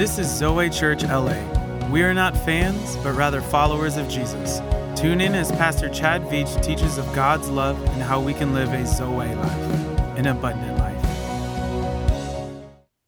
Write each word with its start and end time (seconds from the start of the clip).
This 0.00 0.18
is 0.18 0.34
Zoe 0.34 0.70
Church 0.70 1.02
LA. 1.02 1.36
We 1.90 2.02
are 2.04 2.14
not 2.14 2.34
fans, 2.34 2.96
but 3.04 3.12
rather 3.12 3.42
followers 3.42 3.98
of 3.98 4.08
Jesus. 4.08 4.62
Tune 4.98 5.20
in 5.20 5.34
as 5.34 5.52
Pastor 5.52 5.90
Chad 5.90 6.22
Veach 6.22 6.64
teaches 6.64 6.96
of 6.96 7.04
God's 7.14 7.50
love 7.50 7.78
and 7.88 8.02
how 8.02 8.18
we 8.18 8.32
can 8.32 8.54
live 8.54 8.72
a 8.72 8.86
Zoe 8.86 9.34
life, 9.34 10.16
an 10.16 10.26
abundant 10.26 10.78
life. 10.78 10.90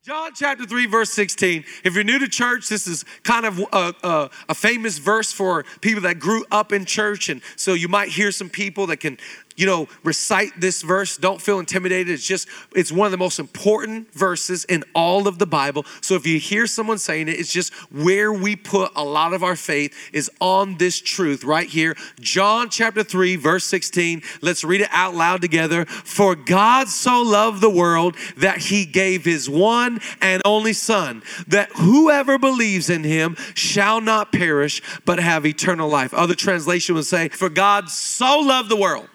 John 0.04 0.32
chapter 0.34 0.66
3, 0.66 0.84
verse 0.84 1.10
16. 1.12 1.64
If 1.82 1.94
you're 1.94 2.04
new 2.04 2.18
to 2.18 2.28
church, 2.28 2.68
this 2.68 2.86
is 2.86 3.06
kind 3.22 3.46
of 3.46 3.58
a, 3.72 3.94
a, 4.02 4.30
a, 4.50 4.54
famous 4.54 4.98
verse 4.98 5.32
for 5.32 5.64
people 5.80 6.02
that 6.02 6.18
grew 6.18 6.44
up 6.50 6.72
in 6.74 6.84
church. 6.84 7.30
And 7.30 7.40
so 7.56 7.72
you 7.72 7.88
might 7.88 8.10
hear 8.10 8.30
some 8.32 8.50
people 8.50 8.88
that 8.88 8.98
can 8.98 9.16
you 9.56 9.66
know, 9.66 9.88
recite 10.02 10.60
this 10.60 10.82
verse. 10.82 11.16
Don't 11.16 11.40
feel 11.40 11.58
intimidated. 11.58 12.12
It's 12.12 12.26
just, 12.26 12.48
it's 12.74 12.92
one 12.92 13.06
of 13.06 13.12
the 13.12 13.18
most 13.18 13.38
important 13.38 14.12
verses 14.12 14.64
in 14.64 14.84
all 14.94 15.28
of 15.28 15.38
the 15.38 15.46
Bible. 15.46 15.84
So 16.00 16.14
if 16.14 16.26
you 16.26 16.38
hear 16.38 16.66
someone 16.66 16.98
saying 16.98 17.28
it, 17.28 17.38
it's 17.38 17.52
just 17.52 17.72
where 17.92 18.32
we 18.32 18.56
put 18.56 18.92
a 18.96 19.04
lot 19.04 19.32
of 19.32 19.42
our 19.42 19.56
faith 19.56 19.94
is 20.12 20.30
on 20.40 20.78
this 20.78 21.00
truth 21.00 21.44
right 21.44 21.68
here. 21.68 21.96
John 22.20 22.70
chapter 22.70 23.02
3, 23.02 23.36
verse 23.36 23.64
16. 23.64 24.22
Let's 24.40 24.64
read 24.64 24.80
it 24.80 24.88
out 24.90 25.14
loud 25.14 25.40
together. 25.40 25.84
For 25.86 26.34
God 26.34 26.88
so 26.88 27.22
loved 27.22 27.60
the 27.60 27.70
world 27.70 28.16
that 28.36 28.58
he 28.58 28.86
gave 28.86 29.24
his 29.24 29.48
one 29.48 30.00
and 30.20 30.42
only 30.44 30.72
Son, 30.72 31.22
that 31.48 31.70
whoever 31.76 32.38
believes 32.38 32.88
in 32.90 33.04
him 33.04 33.36
shall 33.54 34.00
not 34.00 34.32
perish, 34.32 34.82
but 35.04 35.18
have 35.18 35.46
eternal 35.46 35.88
life. 35.88 36.14
Other 36.14 36.34
translation 36.34 36.94
would 36.94 37.06
say, 37.06 37.28
For 37.28 37.48
God 37.48 37.88
so 37.88 38.40
loved 38.40 38.68
the 38.68 38.76
world 38.76 39.08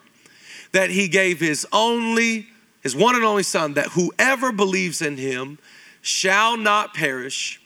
that 0.71 0.89
he 0.89 1.07
gave 1.07 1.39
his 1.39 1.66
only, 1.71 2.48
his 2.81 2.95
one 2.95 3.16
and 3.16 3.23
only 3.23 3.44
Son, 3.44 3.73
that 3.76 3.88
whoever 3.88 4.52
believes 4.52 5.02
in 5.02 5.17
him 5.17 5.59
shall 6.02 6.57
not 6.57 6.93
perish, 6.93 7.62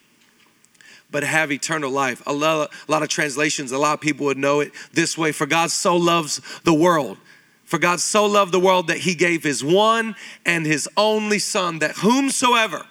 but 1.09 1.23
have 1.23 1.51
eternal 1.51 1.91
life. 1.91 2.23
A 2.25 2.33
lot, 2.33 2.71
a 2.87 2.91
lot 2.91 3.03
of 3.03 3.09
translations, 3.09 3.71
a 3.71 3.77
lot 3.77 3.93
of 3.93 4.01
people 4.01 4.25
would 4.27 4.37
know 4.37 4.61
it 4.61 4.71
this 4.93 5.17
way 5.17 5.31
For 5.31 5.45
God 5.45 5.71
so 5.71 5.95
loves 5.95 6.41
the 6.63 6.73
world. 6.73 7.17
For 7.65 7.77
God 7.79 8.01
so 8.01 8.25
loved 8.25 8.51
the 8.51 8.59
world 8.59 8.87
that 8.87 8.97
he 8.97 9.15
gave 9.15 9.43
his 9.43 9.63
one 9.63 10.15
and 10.45 10.65
his 10.65 10.89
only 10.97 11.39
Son, 11.39 11.79
that 11.79 11.91
whomsoever, 11.97 12.85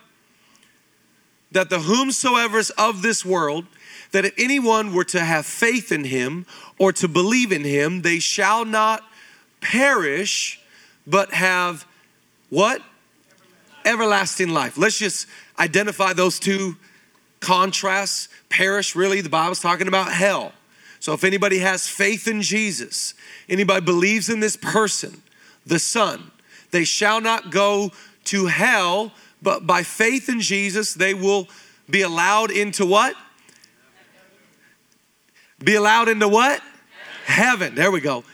that 1.53 1.69
the 1.69 1.81
whomsoever's 1.81 2.71
of 2.71 3.03
this 3.03 3.23
world, 3.23 3.67
that 4.13 4.25
if 4.25 4.33
anyone 4.39 4.95
were 4.95 5.05
to 5.05 5.21
have 5.21 5.45
faith 5.45 5.93
in 5.93 6.05
him 6.05 6.47
or 6.79 6.93
to 6.95 7.09
believe 7.09 7.53
in 7.53 7.63
him, 7.63 8.01
they 8.01 8.19
shall 8.19 8.65
not 8.65 9.03
perish, 9.61 10.61
but 11.07 11.33
have 11.33 11.87
what? 12.49 12.83
Everlasting 13.85 14.51
life. 14.51 14.77
Let's 14.77 14.99
just 14.99 15.27
identify 15.59 16.13
those 16.13 16.39
two 16.39 16.77
contrasts. 17.41 18.29
Perish, 18.49 18.95
really, 18.95 19.21
the 19.21 19.29
Bible's 19.29 19.61
talking 19.61 19.89
about 19.89 20.13
hell. 20.13 20.53
So 20.99 21.15
if 21.15 21.25
anybody 21.25 21.59
has 21.59 21.89
faith 21.89 22.29
in 22.29 22.43
Jesus, 22.43 23.15
anybody 23.49 23.85
believes 23.85 24.29
in 24.29 24.41
this 24.41 24.57
person, 24.57 25.23
the 25.65 25.79
Son, 25.79 26.31
they 26.73 26.85
shall 26.85 27.21
not 27.21 27.51
go 27.51 27.91
to 28.25 28.47
hell, 28.47 29.13
but 29.41 29.67
by 29.67 29.83
faith 29.83 30.29
in 30.29 30.41
Jesus, 30.41 30.93
they 30.93 31.15
will 31.15 31.49
be 31.89 32.03
allowed 32.03 32.51
into 32.51 32.85
what? 32.85 33.17
Be 35.63 35.75
allowed 35.75 36.09
into 36.09 36.29
what? 36.29 36.61
Heaven. 37.25 37.75
There 37.75 37.91
we 37.91 38.01
go. 38.01 38.25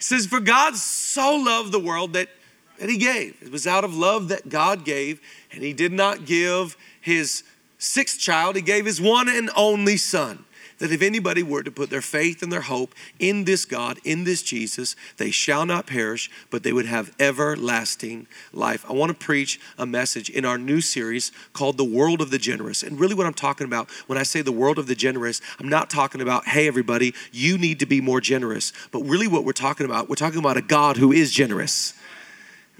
He 0.00 0.04
says, 0.04 0.26
For 0.26 0.40
God 0.40 0.76
so 0.76 1.36
loved 1.36 1.72
the 1.72 1.78
world 1.78 2.14
that, 2.14 2.30
that 2.78 2.88
he 2.88 2.96
gave. 2.96 3.36
It 3.42 3.52
was 3.52 3.66
out 3.66 3.84
of 3.84 3.94
love 3.94 4.28
that 4.28 4.48
God 4.48 4.86
gave, 4.86 5.20
and 5.52 5.62
he 5.62 5.74
did 5.74 5.92
not 5.92 6.24
give 6.24 6.74
his 7.02 7.44
sixth 7.76 8.18
child, 8.18 8.56
he 8.56 8.62
gave 8.62 8.86
his 8.86 8.98
one 8.98 9.28
and 9.28 9.50
only 9.54 9.98
son 9.98 10.46
that 10.80 10.90
if 10.90 11.02
anybody 11.02 11.42
were 11.42 11.62
to 11.62 11.70
put 11.70 11.90
their 11.90 12.00
faith 12.00 12.42
and 12.42 12.50
their 12.50 12.62
hope 12.62 12.94
in 13.18 13.44
this 13.44 13.64
God, 13.64 13.98
in 14.02 14.24
this 14.24 14.42
Jesus, 14.42 14.96
they 15.18 15.30
shall 15.30 15.64
not 15.64 15.86
perish, 15.86 16.30
but 16.50 16.62
they 16.62 16.72
would 16.72 16.86
have 16.86 17.14
everlasting 17.20 18.26
life. 18.52 18.84
I 18.88 18.94
want 18.94 19.10
to 19.10 19.26
preach 19.26 19.60
a 19.78 19.86
message 19.86 20.28
in 20.28 20.44
our 20.44 20.58
new 20.58 20.80
series 20.80 21.32
called 21.52 21.76
The 21.76 21.84
World 21.84 22.20
of 22.20 22.30
the 22.30 22.38
Generous. 22.38 22.82
And 22.82 22.98
really, 22.98 23.14
what 23.14 23.26
I'm 23.26 23.34
talking 23.34 23.66
about 23.66 23.90
when 24.06 24.18
I 24.18 24.22
say 24.22 24.42
the 24.42 24.52
world 24.52 24.78
of 24.78 24.86
the 24.86 24.94
generous, 24.94 25.40
I'm 25.58 25.68
not 25.68 25.90
talking 25.90 26.20
about, 26.20 26.46
hey, 26.46 26.66
everybody, 26.66 27.14
you 27.30 27.58
need 27.58 27.78
to 27.80 27.86
be 27.86 28.00
more 28.00 28.20
generous. 28.20 28.72
But 28.90 29.00
really, 29.02 29.28
what 29.28 29.44
we're 29.44 29.52
talking 29.52 29.86
about, 29.86 30.08
we're 30.08 30.16
talking 30.16 30.38
about 30.38 30.56
a 30.56 30.62
God 30.62 30.96
who 30.96 31.12
is 31.12 31.30
generous. 31.30 31.94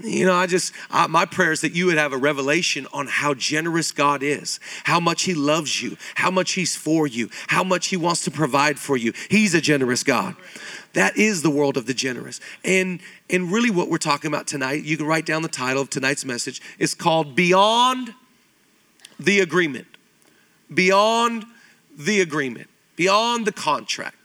You 0.03 0.25
know, 0.25 0.34
I 0.34 0.47
just, 0.47 0.72
uh, 0.91 1.09
my 1.09 1.27
prayer 1.27 1.53
is 1.53 1.61
that 1.61 1.75
you 1.75 1.87
would 1.87 1.99
have 1.99 2.12
a 2.12 2.16
revelation 2.16 2.87
on 2.93 3.06
how 3.06 3.34
generous 3.34 3.93
God 3.93 4.22
is, 4.22 4.59
how 4.84 4.99
much 4.99 5.25
He 5.25 5.34
loves 5.34 5.83
you, 5.83 5.97
how 6.15 6.31
much 6.31 6.53
He's 6.53 6.75
for 6.75 7.06
you, 7.06 7.28
how 7.49 7.62
much 7.62 7.88
He 7.88 7.97
wants 7.97 8.25
to 8.25 8.31
provide 8.31 8.78
for 8.78 8.97
you. 8.97 9.12
He's 9.28 9.55
a 9.55 9.60
generous 9.60 10.03
God. 10.03 10.37
That 10.94 11.16
is 11.16 11.43
the 11.43 11.50
world 11.50 11.77
of 11.77 11.87
the 11.87 11.94
generous. 11.94 12.41
And, 12.65 13.00
and 13.28 13.53
really, 13.53 13.71
what 13.71 13.91
we're 13.91 13.99
talking 13.99 14.28
about 14.28 14.47
tonight, 14.47 14.84
you 14.84 14.97
can 14.97 15.06
write 15.06 15.27
down 15.27 15.43
the 15.43 15.49
title 15.49 15.83
of 15.83 15.91
tonight's 15.91 16.25
message, 16.25 16.62
is 16.78 16.94
called 16.94 17.37
Beyond 17.37 18.15
the 19.19 19.41
Agreement. 19.41 19.87
Beyond 20.72 21.44
the 21.97 22.21
Agreement, 22.21 22.69
beyond 22.97 23.47
the 23.47 23.53
contract 23.53 24.16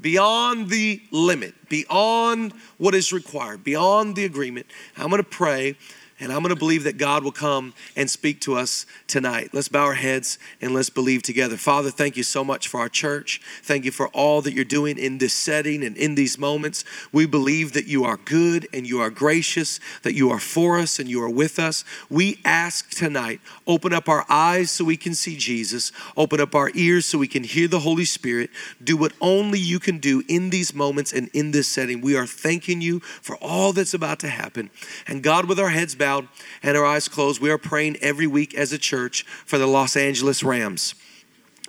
beyond 0.00 0.68
the 0.70 1.02
limit, 1.10 1.54
beyond 1.68 2.52
what 2.78 2.94
is 2.94 3.12
required, 3.12 3.64
beyond 3.64 4.16
the 4.16 4.24
agreement. 4.24 4.66
I'm 4.96 5.10
going 5.10 5.22
to 5.22 5.28
pray 5.28 5.76
and 6.20 6.30
I'm 6.30 6.40
going 6.40 6.54
to 6.54 6.58
believe 6.58 6.84
that 6.84 6.98
God 6.98 7.24
will 7.24 7.32
come 7.32 7.72
and 7.96 8.10
speak 8.10 8.40
to 8.42 8.54
us 8.54 8.84
tonight. 9.06 9.50
Let's 9.54 9.68
bow 9.68 9.84
our 9.86 9.94
heads 9.94 10.38
and 10.60 10.74
let's 10.74 10.90
believe 10.90 11.22
together. 11.22 11.56
Father, 11.56 11.90
thank 11.90 12.16
you 12.16 12.22
so 12.22 12.44
much 12.44 12.68
for 12.68 12.78
our 12.78 12.90
church. 12.90 13.40
Thank 13.62 13.86
you 13.86 13.90
for 13.90 14.08
all 14.08 14.42
that 14.42 14.52
you're 14.52 14.64
doing 14.64 14.98
in 14.98 15.16
this 15.16 15.32
setting 15.32 15.82
and 15.82 15.96
in 15.96 16.14
these 16.14 16.38
moments. 16.38 16.84
We 17.10 17.24
believe 17.24 17.72
that 17.72 17.86
you 17.86 18.04
are 18.04 18.18
good 18.18 18.68
and 18.72 18.86
you 18.86 19.00
are 19.00 19.08
gracious, 19.08 19.80
that 20.02 20.12
you 20.14 20.30
are 20.30 20.38
for 20.38 20.78
us 20.78 20.98
and 20.98 21.08
you 21.08 21.22
are 21.22 21.30
with 21.30 21.58
us. 21.58 21.84
We 22.10 22.38
ask 22.44 22.90
tonight, 22.90 23.40
open 23.66 23.94
up 23.94 24.08
our 24.08 24.26
eyes 24.28 24.70
so 24.70 24.84
we 24.84 24.98
can 24.98 25.14
see 25.14 25.36
Jesus, 25.36 25.90
open 26.18 26.38
up 26.38 26.54
our 26.54 26.70
ears 26.74 27.06
so 27.06 27.16
we 27.16 27.28
can 27.28 27.44
hear 27.44 27.66
the 27.66 27.80
Holy 27.80 28.04
Spirit. 28.04 28.50
Do 28.84 28.96
what 28.96 29.12
only 29.22 29.58
you 29.58 29.78
can 29.78 29.98
do 29.98 30.22
in 30.28 30.50
these 30.50 30.74
moments 30.74 31.14
and 31.14 31.30
in 31.32 31.52
this 31.52 31.66
setting. 31.66 32.02
We 32.02 32.14
are 32.14 32.26
thanking 32.26 32.82
you 32.82 33.00
for 33.00 33.36
all 33.36 33.72
that's 33.72 33.94
about 33.94 34.20
to 34.20 34.28
happen. 34.28 34.68
And 35.06 35.22
God, 35.22 35.46
with 35.46 35.58
our 35.58 35.70
heads 35.70 35.94
bowed, 35.94 36.09
bowed 36.10 36.28
and 36.62 36.76
our 36.76 36.84
eyes 36.84 37.08
closed, 37.08 37.40
we 37.40 37.50
are 37.50 37.58
praying 37.58 37.96
every 38.00 38.26
week 38.26 38.54
as 38.54 38.72
a 38.72 38.78
church 38.78 39.22
for 39.46 39.58
the 39.58 39.66
Los 39.66 39.96
Angeles 39.96 40.42
Rams. 40.42 40.94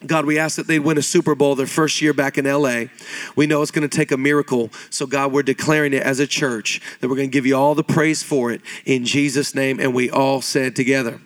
God, 0.04 0.26
we 0.26 0.40
ask 0.40 0.56
that 0.56 0.66
they 0.66 0.80
win 0.80 0.98
a 0.98 1.04
Super 1.04 1.36
Bowl 1.36 1.54
their 1.54 1.68
first 1.68 2.02
year 2.02 2.12
back 2.12 2.40
in 2.40 2.46
LA. 2.46 2.86
We 3.36 3.46
know 3.46 3.62
it's 3.62 3.70
going 3.70 3.88
to 3.88 3.98
take 3.98 4.12
a 4.12 4.18
miracle. 4.18 4.72
So, 4.90 5.06
God, 5.06 5.32
we're 5.32 5.44
declaring 5.44 5.94
it 5.94 6.02
as 6.02 6.20
a 6.20 6.26
church 6.26 6.82
that 7.00 7.08
we're 7.08 7.18
going 7.18 7.30
to 7.30 7.34
give 7.34 7.46
you 7.46 7.56
all 7.56 7.76
the 7.76 7.84
praise 7.84 8.24
for 8.24 8.52
it 8.52 8.62
in 8.84 9.06
Jesus' 9.06 9.54
name. 9.54 9.80
And 9.80 9.94
we 9.94 10.10
all 10.10 10.42
said 10.42 10.76
together. 10.76 11.22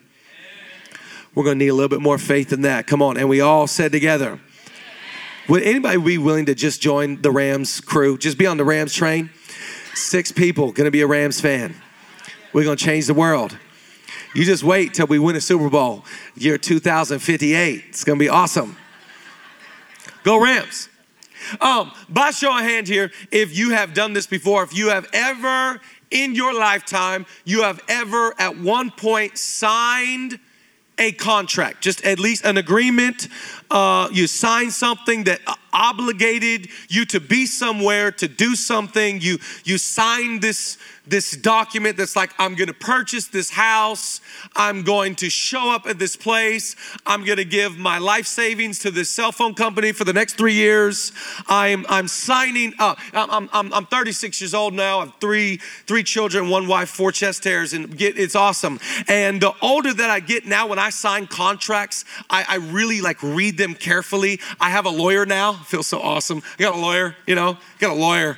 We're 1.33 1.45
going 1.45 1.57
to 1.57 1.63
need 1.63 1.69
a 1.69 1.73
little 1.73 1.89
bit 1.89 2.01
more 2.01 2.17
faith 2.17 2.49
than 2.49 2.63
that. 2.63 2.85
Come 2.85 3.01
on. 3.01 3.15
And 3.15 3.29
we 3.29 3.39
all 3.39 3.65
said 3.65 3.93
together. 3.93 4.41
Would 5.47 5.63
anybody 5.63 5.97
be 5.97 6.17
willing 6.17 6.47
to 6.47 6.55
just 6.55 6.81
join 6.81 7.21
the 7.21 7.31
Rams 7.31 7.79
crew? 7.79 8.17
Just 8.17 8.37
be 8.37 8.45
on 8.45 8.57
the 8.57 8.65
Rams 8.65 8.93
train? 8.93 9.29
Six 9.93 10.33
people 10.33 10.73
going 10.73 10.85
to 10.85 10.91
be 10.91 11.01
a 11.01 11.07
Rams 11.07 11.39
fan. 11.39 11.75
We're 12.55 12.63
going 12.63 12.77
to 12.77 12.85
change 12.85 13.07
the 13.07 13.13
world. 13.13 13.57
You 14.33 14.45
just 14.45 14.63
wait 14.63 14.93
till 14.93 15.07
we 15.07 15.19
win 15.19 15.35
a 15.35 15.41
Super 15.41 15.69
Bowl, 15.69 16.05
year 16.35 16.57
2058. 16.57 17.83
It's 17.89 18.05
going 18.05 18.17
to 18.17 18.23
be 18.23 18.29
awesome. 18.29 18.77
Go 20.23 20.41
Rams. 20.41 20.87
Um, 21.59 21.91
by 22.07 22.31
show 22.31 22.57
of 22.57 22.63
hand 22.63 22.87
here, 22.87 23.11
if 23.29 23.57
you 23.57 23.71
have 23.71 23.93
done 23.93 24.13
this 24.13 24.25
before, 24.25 24.63
if 24.63 24.73
you 24.73 24.87
have 24.87 25.05
ever 25.11 25.81
in 26.11 26.33
your 26.33 26.53
lifetime, 26.53 27.25
you 27.43 27.63
have 27.63 27.83
ever 27.89 28.33
at 28.39 28.57
one 28.57 28.89
point 28.89 29.37
signed 29.37 30.39
a 30.97 31.11
contract, 31.11 31.81
just 31.81 32.05
at 32.05 32.19
least 32.19 32.45
an 32.45 32.55
agreement. 32.55 33.27
Uh, 33.69 34.07
you 34.13 34.27
signed 34.27 34.71
something 34.71 35.25
that 35.25 35.41
obligated 35.75 36.69
you 36.89 37.05
to 37.05 37.19
be 37.19 37.45
somewhere 37.45 38.11
to 38.13 38.27
do 38.27 38.55
something. 38.55 39.21
You 39.21 39.37
you 39.63 39.77
signed 39.77 40.41
this 40.41 40.77
this 41.07 41.35
document 41.37 41.97
that's 41.97 42.15
like, 42.15 42.31
I'm 42.39 42.55
gonna 42.55 42.73
purchase 42.73 43.27
this 43.27 43.51
house, 43.51 44.21
I'm 44.55 44.83
going 44.83 45.15
to 45.15 45.29
show 45.29 45.71
up 45.71 45.85
at 45.85 45.99
this 45.99 46.15
place, 46.15 46.75
I'm 47.05 47.23
gonna 47.23 47.43
give 47.43 47.77
my 47.77 47.97
life 47.97 48.25
savings 48.25 48.79
to 48.79 48.91
this 48.91 49.09
cell 49.09 49.31
phone 49.31 49.53
company 49.53 49.91
for 49.91 50.03
the 50.03 50.13
next 50.13 50.33
three 50.37 50.53
years. 50.53 51.11
I'm, 51.47 51.85
I'm 51.89 52.07
signing 52.07 52.73
up. 52.79 52.97
I'm, 53.13 53.49
I'm, 53.53 53.73
I'm 53.73 53.85
36 53.85 54.41
years 54.41 54.53
old 54.53 54.73
now, 54.73 54.99
I 54.99 55.05
have 55.05 55.13
three, 55.19 55.57
three 55.87 56.03
children, 56.03 56.49
one 56.49 56.67
wife, 56.67 56.89
four 56.89 57.11
chest 57.11 57.43
hairs, 57.43 57.73
and 57.73 57.95
get, 57.97 58.17
it's 58.17 58.35
awesome. 58.35 58.79
And 59.07 59.41
the 59.41 59.53
older 59.61 59.93
that 59.93 60.09
I 60.09 60.19
get 60.19 60.45
now, 60.45 60.67
when 60.67 60.79
I 60.79 60.89
sign 60.89 61.27
contracts, 61.27 62.05
I, 62.29 62.45
I 62.47 62.55
really 62.55 63.01
like 63.01 63.21
read 63.21 63.57
them 63.57 63.75
carefully. 63.75 64.39
I 64.59 64.69
have 64.69 64.85
a 64.85 64.89
lawyer 64.89 65.25
now, 65.25 65.53
feels 65.65 65.87
so 65.87 65.99
awesome. 65.99 66.41
I 66.57 66.63
got 66.63 66.75
a 66.75 66.79
lawyer, 66.79 67.15
you 67.27 67.35
know, 67.35 67.51
I 67.51 67.79
got 67.79 67.91
a 67.91 67.99
lawyer. 67.99 68.37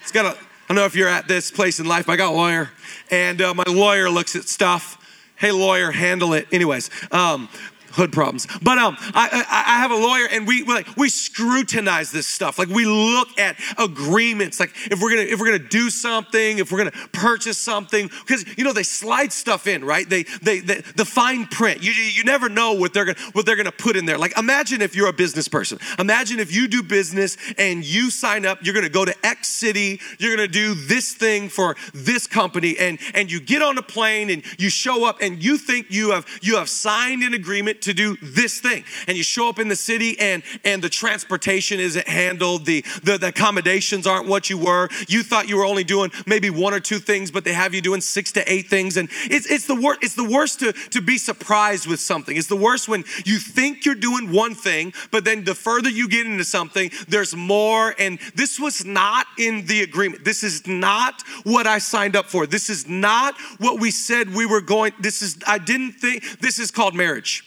It's 0.00 0.12
got 0.12 0.24
a 0.26 0.38
I 0.68 0.74
don't 0.74 0.82
know 0.82 0.84
if 0.84 0.94
you're 0.94 1.08
at 1.08 1.26
this 1.26 1.50
place 1.50 1.80
in 1.80 1.86
life. 1.86 2.10
I 2.10 2.16
got 2.16 2.34
a 2.34 2.36
lawyer, 2.36 2.70
and 3.10 3.40
uh, 3.40 3.54
my 3.54 3.64
lawyer 3.66 4.10
looks 4.10 4.36
at 4.36 4.44
stuff. 4.44 5.02
Hey, 5.34 5.50
lawyer, 5.50 5.90
handle 5.90 6.34
it. 6.34 6.46
Anyways, 6.52 6.90
um, 7.10 7.48
hood 7.92 8.12
problems. 8.12 8.46
But 8.62 8.78
um, 8.78 8.96
I, 9.14 9.28
I, 9.48 9.74
I 9.74 9.78
have 9.78 9.90
a 9.90 9.96
lawyer, 9.96 10.26
and 10.30 10.46
we 10.46 10.58
we, 10.62 10.74
like 10.74 10.96
we 10.96 11.08
scrutinize 11.08 12.10
this 12.10 12.26
stuff. 12.26 12.58
Like 12.58 12.68
we 12.68 12.86
look 12.86 13.38
at 13.38 13.56
agreements. 13.76 14.60
Like 14.60 14.72
if 14.90 15.00
we're 15.00 15.10
gonna 15.10 15.22
if 15.22 15.38
we're 15.40 15.46
gonna 15.46 15.58
do 15.58 15.90
something, 15.90 16.58
if 16.58 16.72
we're 16.72 16.78
gonna 16.78 17.08
purchase 17.12 17.58
something, 17.58 18.08
because 18.08 18.44
you 18.56 18.64
know 18.64 18.72
they 18.72 18.82
slide 18.82 19.32
stuff 19.32 19.66
in, 19.66 19.84
right? 19.84 20.08
They 20.08 20.24
they, 20.42 20.60
they 20.60 20.80
the 20.96 21.04
fine 21.04 21.46
print. 21.46 21.82
You 21.82 21.92
you 21.92 22.24
never 22.24 22.48
know 22.48 22.72
what 22.72 22.92
they're 22.92 23.04
gonna 23.04 23.18
what 23.32 23.46
they're 23.46 23.56
gonna 23.56 23.72
put 23.72 23.96
in 23.96 24.06
there. 24.06 24.18
Like 24.18 24.36
imagine 24.38 24.82
if 24.82 24.94
you're 24.94 25.08
a 25.08 25.12
business 25.12 25.48
person. 25.48 25.78
Imagine 25.98 26.40
if 26.40 26.54
you 26.54 26.68
do 26.68 26.82
business 26.82 27.36
and 27.56 27.84
you 27.84 28.10
sign 28.10 28.46
up. 28.46 28.58
You're 28.62 28.74
gonna 28.74 28.88
go 28.88 29.04
to 29.04 29.14
X 29.26 29.48
city. 29.48 30.00
You're 30.18 30.34
gonna 30.34 30.48
do 30.48 30.74
this 30.74 31.12
thing 31.12 31.48
for 31.48 31.76
this 31.94 32.26
company, 32.26 32.76
and 32.78 32.98
and 33.14 33.30
you 33.30 33.40
get 33.40 33.62
on 33.62 33.78
a 33.78 33.82
plane 33.82 34.30
and 34.30 34.42
you 34.58 34.70
show 34.70 35.04
up 35.06 35.18
and 35.20 35.42
you 35.42 35.58
think 35.58 35.86
you 35.90 36.10
have 36.10 36.26
you 36.42 36.56
have 36.56 36.68
signed 36.68 37.22
an 37.22 37.34
agreement 37.34 37.77
to 37.82 37.94
do 37.94 38.16
this 38.22 38.60
thing. 38.60 38.84
And 39.06 39.16
you 39.16 39.22
show 39.22 39.48
up 39.48 39.58
in 39.58 39.68
the 39.68 39.76
city 39.76 40.18
and 40.18 40.42
and 40.64 40.82
the 40.82 40.88
transportation 40.88 41.80
isn't 41.80 42.06
handled. 42.08 42.64
The, 42.64 42.82
the 43.02 43.18
the 43.18 43.28
accommodations 43.28 44.06
aren't 44.06 44.28
what 44.28 44.50
you 44.50 44.58
were. 44.58 44.88
You 45.08 45.22
thought 45.22 45.48
you 45.48 45.56
were 45.56 45.64
only 45.64 45.84
doing 45.84 46.10
maybe 46.26 46.50
one 46.50 46.74
or 46.74 46.80
two 46.80 46.98
things 46.98 47.30
but 47.30 47.44
they 47.44 47.52
have 47.52 47.74
you 47.74 47.80
doing 47.80 48.00
six 48.00 48.32
to 48.32 48.52
eight 48.52 48.68
things. 48.68 48.96
And 48.96 49.08
it's 49.24 49.50
it's 49.50 49.66
the 49.66 49.74
worst 49.74 50.00
it's 50.02 50.14
the 50.14 50.28
worst 50.28 50.60
to 50.60 50.72
to 50.72 51.00
be 51.00 51.18
surprised 51.18 51.86
with 51.86 52.00
something. 52.00 52.36
It's 52.36 52.48
the 52.48 52.56
worst 52.56 52.88
when 52.88 53.04
you 53.24 53.38
think 53.38 53.84
you're 53.84 53.94
doing 53.94 54.32
one 54.32 54.54
thing 54.54 54.92
but 55.10 55.24
then 55.24 55.44
the 55.44 55.54
further 55.54 55.88
you 55.88 56.08
get 56.08 56.26
into 56.26 56.44
something 56.44 56.90
there's 57.08 57.34
more. 57.34 57.94
And 57.98 58.18
this 58.34 58.58
was 58.58 58.84
not 58.84 59.26
in 59.38 59.66
the 59.66 59.82
agreement. 59.82 60.24
This 60.24 60.42
is 60.42 60.66
not 60.66 61.22
what 61.44 61.66
I 61.66 61.78
signed 61.78 62.16
up 62.16 62.26
for. 62.26 62.46
This 62.46 62.70
is 62.70 62.88
not 62.88 63.34
what 63.58 63.80
we 63.80 63.90
said 63.90 64.34
we 64.34 64.46
were 64.46 64.60
going 64.60 64.92
this 64.98 65.22
is 65.22 65.38
I 65.46 65.58
didn't 65.58 65.92
think 65.92 66.40
this 66.40 66.58
is 66.58 66.70
called 66.70 66.94
marriage 66.94 67.44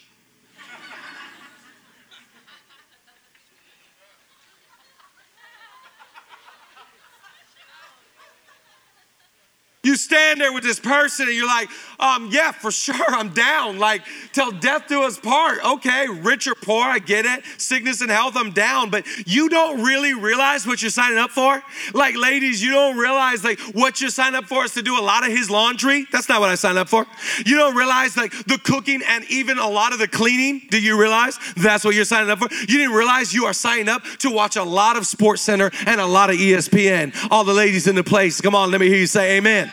You 9.91 9.97
stand 9.97 10.39
there 10.39 10.53
with 10.53 10.63
this 10.63 10.79
person 10.79 11.27
and 11.27 11.35
you're 11.35 11.45
like, 11.45 11.69
um, 11.99 12.29
yeah, 12.31 12.53
for 12.53 12.71
sure, 12.71 12.95
I'm 13.09 13.33
down. 13.33 13.77
Like, 13.77 14.03
till 14.31 14.49
death 14.51 14.87
do 14.87 15.03
us 15.03 15.19
part. 15.19 15.59
Okay, 15.65 16.07
rich 16.07 16.47
or 16.47 16.55
poor, 16.55 16.81
I 16.81 16.99
get 16.99 17.25
it. 17.25 17.43
Sickness 17.57 17.99
and 17.99 18.09
health, 18.09 18.37
I'm 18.37 18.51
down. 18.51 18.89
But 18.89 19.05
you 19.27 19.49
don't 19.49 19.83
really 19.83 20.13
realize 20.13 20.65
what 20.65 20.81
you're 20.81 20.91
signing 20.91 21.17
up 21.17 21.31
for. 21.31 21.61
Like, 21.93 22.15
ladies, 22.15 22.63
you 22.63 22.71
don't 22.71 22.97
realize 22.97 23.43
like 23.43 23.59
what 23.73 23.99
you're 23.99 24.11
signing 24.11 24.37
up 24.37 24.45
for 24.45 24.63
is 24.63 24.73
to 24.75 24.81
do 24.81 24.97
a 24.97 25.03
lot 25.03 25.27
of 25.27 25.33
his 25.33 25.49
laundry. 25.49 26.07
That's 26.09 26.29
not 26.29 26.39
what 26.39 26.49
I 26.49 26.55
signed 26.55 26.77
up 26.77 26.87
for. 26.87 27.05
You 27.45 27.57
don't 27.57 27.75
realize 27.75 28.15
like 28.15 28.31
the 28.45 28.59
cooking 28.63 29.01
and 29.05 29.25
even 29.25 29.59
a 29.59 29.67
lot 29.67 29.91
of 29.91 29.99
the 29.99 30.07
cleaning. 30.07 30.61
Do 30.69 30.79
you 30.81 30.97
realize 30.97 31.37
that's 31.57 31.83
what 31.83 31.95
you're 31.95 32.05
signing 32.05 32.29
up 32.29 32.39
for? 32.39 32.47
You 32.61 32.77
didn't 32.77 32.95
realize 32.95 33.33
you 33.33 33.43
are 33.43 33.53
signing 33.53 33.89
up 33.89 34.03
to 34.19 34.31
watch 34.31 34.55
a 34.55 34.63
lot 34.63 34.95
of 34.95 35.05
Sports 35.05 35.41
Center 35.41 35.69
and 35.85 35.99
a 35.99 36.05
lot 36.05 36.29
of 36.29 36.37
ESPN. 36.37 37.13
All 37.29 37.43
the 37.43 37.53
ladies 37.53 37.87
in 37.87 37.95
the 37.95 38.05
place, 38.05 38.39
come 38.39 38.55
on, 38.55 38.71
let 38.71 38.79
me 38.79 38.87
hear 38.87 38.97
you 38.97 39.05
say 39.05 39.35
amen. 39.35 39.69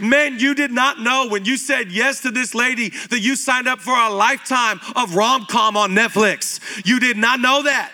Man, 0.00 0.38
you 0.38 0.54
did 0.54 0.70
not 0.70 1.00
know 1.00 1.28
when 1.28 1.44
you 1.44 1.56
said 1.56 1.92
yes 1.92 2.20
to 2.22 2.30
this 2.30 2.54
lady 2.54 2.90
that 3.10 3.20
you 3.20 3.36
signed 3.36 3.68
up 3.68 3.80
for 3.80 3.96
a 3.96 4.10
lifetime 4.10 4.80
of 4.96 5.14
rom 5.14 5.46
com 5.46 5.76
on 5.76 5.90
Netflix. 5.90 6.60
You 6.84 7.00
did 7.00 7.16
not 7.16 7.40
know 7.40 7.62
that. 7.62 7.92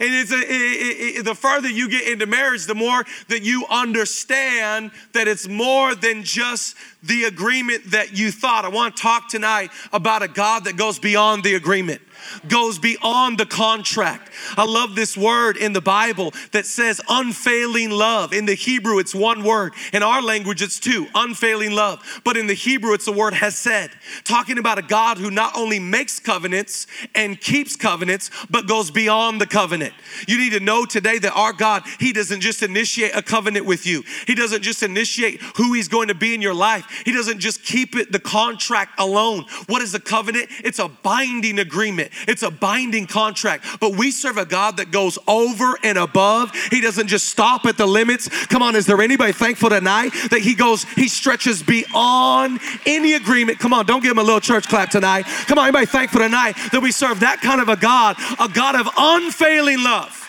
And 0.00 0.12
it's 0.12 0.32
a, 0.32 0.38
it, 0.38 1.18
it, 1.18 1.24
the 1.24 1.34
further 1.34 1.68
you 1.68 1.88
get 1.88 2.08
into 2.08 2.26
marriage, 2.26 2.66
the 2.66 2.74
more 2.74 3.04
that 3.28 3.42
you 3.42 3.64
understand 3.70 4.90
that 5.12 5.28
it's 5.28 5.48
more 5.48 5.94
than 5.94 6.24
just 6.24 6.76
the 7.02 7.24
agreement 7.24 7.92
that 7.92 8.16
you 8.16 8.32
thought. 8.32 8.64
I 8.64 8.68
want 8.68 8.96
to 8.96 9.02
talk 9.02 9.28
tonight 9.28 9.70
about 9.92 10.22
a 10.22 10.28
God 10.28 10.64
that 10.64 10.76
goes 10.76 10.98
beyond 10.98 11.44
the 11.44 11.54
agreement 11.54 12.02
goes 12.48 12.78
beyond 12.78 13.38
the 13.38 13.46
contract. 13.46 14.30
I 14.56 14.64
love 14.64 14.94
this 14.94 15.16
word 15.16 15.56
in 15.56 15.72
the 15.72 15.80
Bible 15.80 16.32
that 16.52 16.66
says 16.66 17.00
unfailing 17.08 17.90
love. 17.90 18.32
In 18.32 18.46
the 18.46 18.54
Hebrew, 18.54 18.98
it's 18.98 19.14
one 19.14 19.44
word. 19.44 19.74
In 19.92 20.02
our 20.02 20.22
language, 20.22 20.62
it's 20.62 20.78
two 20.78 21.06
unfailing 21.14 21.72
love. 21.72 22.20
But 22.24 22.36
in 22.36 22.46
the 22.46 22.54
Hebrew, 22.54 22.92
it's 22.94 23.04
the 23.04 23.12
word 23.12 23.34
hesed, 23.34 23.90
talking 24.24 24.58
about 24.58 24.78
a 24.78 24.82
God 24.82 25.18
who 25.18 25.30
not 25.30 25.56
only 25.56 25.78
makes 25.78 26.18
covenants 26.18 26.86
and 27.14 27.40
keeps 27.40 27.76
covenants, 27.76 28.30
but 28.50 28.66
goes 28.66 28.90
beyond 28.90 29.40
the 29.40 29.46
covenant. 29.46 29.94
You 30.26 30.38
need 30.38 30.52
to 30.52 30.60
know 30.60 30.84
today 30.84 31.18
that 31.18 31.32
our 31.32 31.52
God, 31.52 31.82
He 31.98 32.12
doesn't 32.12 32.40
just 32.40 32.62
initiate 32.62 33.14
a 33.14 33.22
covenant 33.22 33.66
with 33.66 33.86
you, 33.86 34.02
He 34.26 34.34
doesn't 34.34 34.62
just 34.62 34.82
initiate 34.82 35.40
who 35.56 35.72
He's 35.72 35.88
going 35.88 36.08
to 36.08 36.14
be 36.14 36.34
in 36.34 36.42
your 36.42 36.54
life, 36.54 37.02
He 37.04 37.12
doesn't 37.12 37.38
just 37.38 37.62
keep 37.62 37.96
it 37.96 38.12
the 38.12 38.18
contract 38.18 38.98
alone. 38.98 39.44
What 39.66 39.82
is 39.82 39.94
a 39.94 40.00
covenant? 40.00 40.48
It's 40.62 40.78
a 40.78 40.88
binding 40.88 41.58
agreement. 41.58 42.10
It's 42.28 42.42
a 42.42 42.50
binding 42.50 43.06
contract. 43.06 43.64
But 43.80 43.96
we 43.96 44.10
serve 44.10 44.38
a 44.38 44.44
God 44.44 44.76
that 44.78 44.90
goes 44.90 45.18
over 45.26 45.78
and 45.82 45.98
above. 45.98 46.54
He 46.70 46.80
doesn't 46.80 47.08
just 47.08 47.28
stop 47.28 47.64
at 47.66 47.76
the 47.76 47.86
limits. 47.86 48.28
Come 48.46 48.62
on, 48.62 48.76
is 48.76 48.86
there 48.86 49.00
anybody 49.00 49.32
thankful 49.32 49.70
tonight 49.70 50.10
that 50.30 50.40
He 50.40 50.54
goes, 50.54 50.84
He 50.84 51.08
stretches 51.08 51.62
beyond 51.62 52.60
any 52.86 53.14
agreement? 53.14 53.58
Come 53.58 53.72
on, 53.72 53.86
don't 53.86 54.02
give 54.02 54.12
Him 54.12 54.18
a 54.18 54.22
little 54.22 54.40
church 54.40 54.68
clap 54.68 54.90
tonight. 54.90 55.24
Come 55.46 55.58
on, 55.58 55.64
anybody 55.64 55.86
thankful 55.86 56.20
tonight 56.20 56.56
that 56.72 56.82
we 56.82 56.92
serve 56.92 57.20
that 57.20 57.40
kind 57.40 57.60
of 57.60 57.68
a 57.68 57.76
God, 57.76 58.16
a 58.40 58.48
God 58.48 58.74
of 58.74 58.88
unfailing 58.96 59.82
love. 59.82 60.20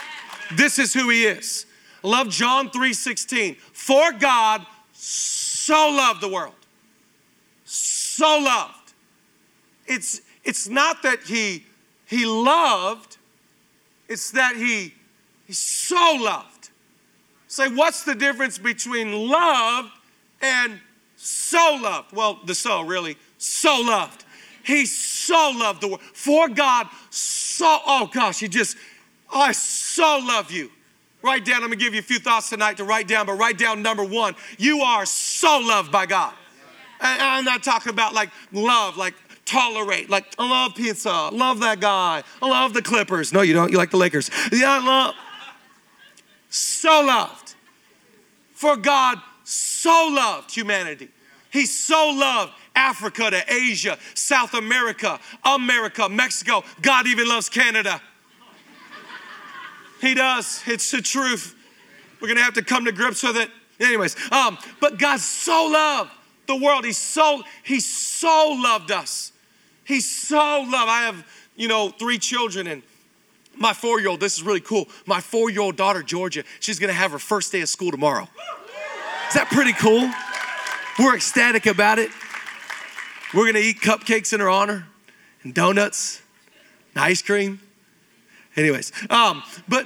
This 0.53 0.79
is 0.79 0.93
who 0.93 1.09
He 1.09 1.25
is. 1.25 1.65
Love 2.03 2.29
John 2.29 2.69
3 2.69 2.93
16. 2.93 3.55
For 3.55 4.11
God 4.13 4.65
so 4.93 5.89
loved 5.89 6.21
the 6.21 6.29
world. 6.29 6.53
So 7.63 8.39
loved. 8.39 8.93
It's 9.87 10.21
it's 10.43 10.67
not 10.67 11.01
that 11.03 11.23
he 11.23 11.64
he 12.05 12.25
loved, 12.25 13.17
it's 14.07 14.31
that 14.31 14.55
he, 14.55 14.93
he 15.45 15.53
so 15.53 16.17
loved. 16.19 16.69
Say, 17.47 17.69
what's 17.69 18.03
the 18.03 18.15
difference 18.15 18.57
between 18.57 19.29
loved 19.29 19.91
and 20.41 20.79
so 21.15 21.79
loved? 21.81 22.11
Well, 22.13 22.39
the 22.45 22.53
so 22.53 22.81
really, 22.81 23.17
so 23.37 23.81
loved. 23.81 24.25
He 24.63 24.85
so 24.85 25.53
loved 25.55 25.81
the 25.81 25.87
world. 25.87 26.01
For 26.01 26.49
God, 26.49 26.87
so, 27.09 27.79
oh 27.85 28.09
gosh, 28.11 28.39
he 28.39 28.47
just, 28.47 28.77
oh, 29.31 29.39
I 29.39 29.51
so 29.51 30.19
love 30.23 30.51
you. 30.51 30.71
Write 31.21 31.45
down, 31.45 31.63
I'm 31.63 31.69
gonna 31.69 31.75
give 31.77 31.93
you 31.93 31.99
a 31.99 32.03
few 32.03 32.19
thoughts 32.19 32.49
tonight 32.49 32.77
to 32.77 32.83
write 32.83 33.07
down, 33.07 33.25
but 33.25 33.33
write 33.33 33.57
down 33.57 33.81
number 33.81 34.03
one. 34.03 34.35
You 34.57 34.81
are 34.81 35.05
so 35.05 35.59
loved 35.59 35.91
by 35.91 36.05
God. 36.05 36.33
And 37.01 37.21
I'm 37.21 37.45
not 37.45 37.63
talking 37.63 37.91
about 37.91 38.13
like 38.13 38.29
love, 38.51 38.97
like 38.97 39.15
tolerate. 39.45 40.09
Like, 40.09 40.25
I 40.37 40.49
love 40.49 40.75
pizza. 40.75 41.29
Love 41.31 41.59
that 41.61 41.79
guy. 41.79 42.23
I 42.41 42.47
love 42.47 42.73
the 42.73 42.81
Clippers. 42.81 43.31
No, 43.31 43.41
you 43.41 43.53
don't. 43.53 43.71
You 43.71 43.77
like 43.77 43.91
the 43.91 43.97
Lakers. 43.97 44.29
Yeah, 44.51 44.79
I 44.81 44.85
love. 44.85 45.15
So 46.49 47.01
loved. 47.01 47.55
For 48.53 48.75
God 48.75 49.19
so 49.43 50.09
loved 50.11 50.53
humanity. 50.53 51.09
He 51.51 51.65
so 51.65 52.09
loved 52.09 52.53
Africa 52.75 53.31
to 53.31 53.53
Asia, 53.53 53.97
South 54.13 54.53
America, 54.53 55.19
America, 55.43 56.09
Mexico. 56.09 56.63
God 56.81 57.07
even 57.07 57.27
loves 57.27 57.47
Canada. 57.49 58.01
He 60.01 60.13
does. 60.13 60.61
It's 60.65 60.91
the 60.91 61.01
truth. 61.01 61.55
We're 62.19 62.27
gonna 62.27 62.41
have 62.41 62.55
to 62.55 62.63
come 62.63 62.85
to 62.85 62.91
grips 62.91 63.23
with 63.23 63.37
it. 63.37 63.49
Anyways, 63.79 64.15
um, 64.31 64.57
but 64.79 64.97
God 64.97 65.19
so 65.19 65.67
loved 65.67 66.11
the 66.47 66.55
world. 66.55 66.85
He 66.85 66.91
so 66.91 67.43
He 67.63 67.79
so 67.79 68.57
loved 68.57 68.91
us. 68.91 69.31
He's 69.85 70.09
so 70.09 70.65
loved. 70.67 70.89
I 70.89 71.03
have, 71.03 71.25
you 71.55 71.67
know, 71.67 71.89
three 71.89 72.17
children 72.17 72.67
and 72.67 72.83
my 73.57 73.73
four 73.73 73.99
year 73.99 74.09
old, 74.09 74.19
this 74.19 74.35
is 74.37 74.43
really 74.43 74.59
cool. 74.59 74.87
My 75.05 75.21
four 75.21 75.49
year 75.49 75.61
old 75.61 75.77
daughter, 75.77 76.03
Georgia, 76.03 76.43
she's 76.59 76.79
gonna 76.79 76.93
have 76.93 77.11
her 77.11 77.19
first 77.19 77.51
day 77.51 77.61
of 77.61 77.69
school 77.69 77.91
tomorrow. 77.91 78.27
Is 79.29 79.33
that 79.35 79.47
pretty 79.49 79.73
cool? 79.73 80.11
We're 80.99 81.15
ecstatic 81.15 81.65
about 81.65 81.99
it. 81.99 82.09
We're 83.33 83.45
gonna 83.45 83.59
eat 83.59 83.79
cupcakes 83.79 84.33
in 84.33 84.39
her 84.39 84.49
honor 84.49 84.87
and 85.43 85.53
donuts 85.53 86.21
and 86.93 87.03
ice 87.03 87.21
cream. 87.21 87.61
Anyways, 88.55 88.91
um, 89.09 89.43
but 89.67 89.85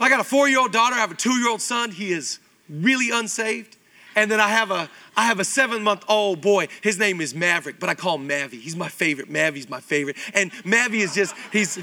I 0.00 0.08
got 0.08 0.20
a 0.20 0.24
four 0.24 0.48
year 0.48 0.60
old 0.60 0.72
daughter, 0.72 0.94
I 0.96 0.98
have 0.98 1.12
a 1.12 1.16
two 1.16 1.38
year 1.38 1.48
old 1.48 1.60
son. 1.60 1.90
He 1.90 2.12
is 2.12 2.38
really 2.68 3.10
unsaved. 3.10 3.76
And 4.16 4.30
then 4.30 4.40
I 4.40 4.48
have 4.48 4.70
a 4.70 4.90
I 5.16 5.26
have 5.26 5.40
a 5.40 5.44
seven 5.44 5.82
month 5.82 6.04
old 6.08 6.40
boy. 6.40 6.68
His 6.82 6.98
name 6.98 7.20
is 7.20 7.34
Maverick, 7.34 7.78
but 7.78 7.88
I 7.88 7.94
call 7.94 8.16
him 8.16 8.26
Mavy. 8.26 8.58
He's 8.58 8.76
my 8.76 8.88
favorite. 8.88 9.30
Mavy's 9.30 9.68
my 9.68 9.80
favorite. 9.80 10.16
And 10.34 10.52
Mavy 10.64 11.00
is 11.00 11.14
just 11.14 11.34
he's. 11.52 11.76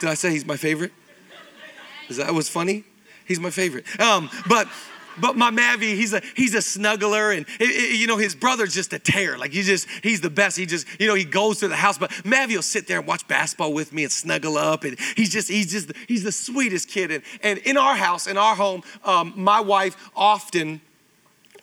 Did 0.00 0.08
I 0.08 0.14
say 0.14 0.30
he's 0.30 0.46
my 0.46 0.56
favorite? 0.56 0.92
Is 2.08 2.16
that 2.16 2.32
was 2.34 2.48
funny? 2.48 2.84
He's 3.24 3.40
my 3.40 3.50
favorite. 3.50 3.84
Um, 4.00 4.30
but 4.48 4.68
but 5.18 5.36
my 5.36 5.50
Mavy, 5.50 5.94
he's 5.94 6.12
a 6.12 6.22
he's 6.34 6.54
a 6.54 6.58
snuggler, 6.58 7.36
and 7.36 7.46
it, 7.60 7.68
it, 7.68 8.00
you 8.00 8.06
know 8.06 8.16
his 8.16 8.34
brother's 8.34 8.74
just 8.74 8.92
a 8.92 8.98
tear. 8.98 9.36
Like 9.36 9.52
he's 9.52 9.66
just 9.66 9.88
he's 10.02 10.20
the 10.20 10.30
best. 10.30 10.56
He 10.56 10.66
just 10.66 10.86
you 11.00 11.06
know 11.06 11.14
he 11.14 11.24
goes 11.24 11.58
to 11.60 11.68
the 11.68 11.76
house, 11.76 11.98
but 11.98 12.10
Mavy 12.24 12.56
will 12.56 12.62
sit 12.62 12.86
there 12.86 12.98
and 12.98 13.06
watch 13.06 13.26
basketball 13.28 13.72
with 13.72 13.92
me 13.92 14.04
and 14.04 14.12
snuggle 14.12 14.56
up, 14.56 14.84
and 14.84 14.98
he's 15.16 15.30
just 15.30 15.48
he's 15.48 15.70
just 15.70 15.92
he's 16.08 16.24
the 16.24 16.32
sweetest 16.32 16.88
kid. 16.88 17.10
And 17.10 17.22
and 17.42 17.58
in 17.60 17.76
our 17.76 17.94
house, 17.94 18.26
in 18.26 18.38
our 18.38 18.54
home, 18.54 18.82
um, 19.04 19.34
my 19.36 19.60
wife 19.60 19.96
often 20.16 20.80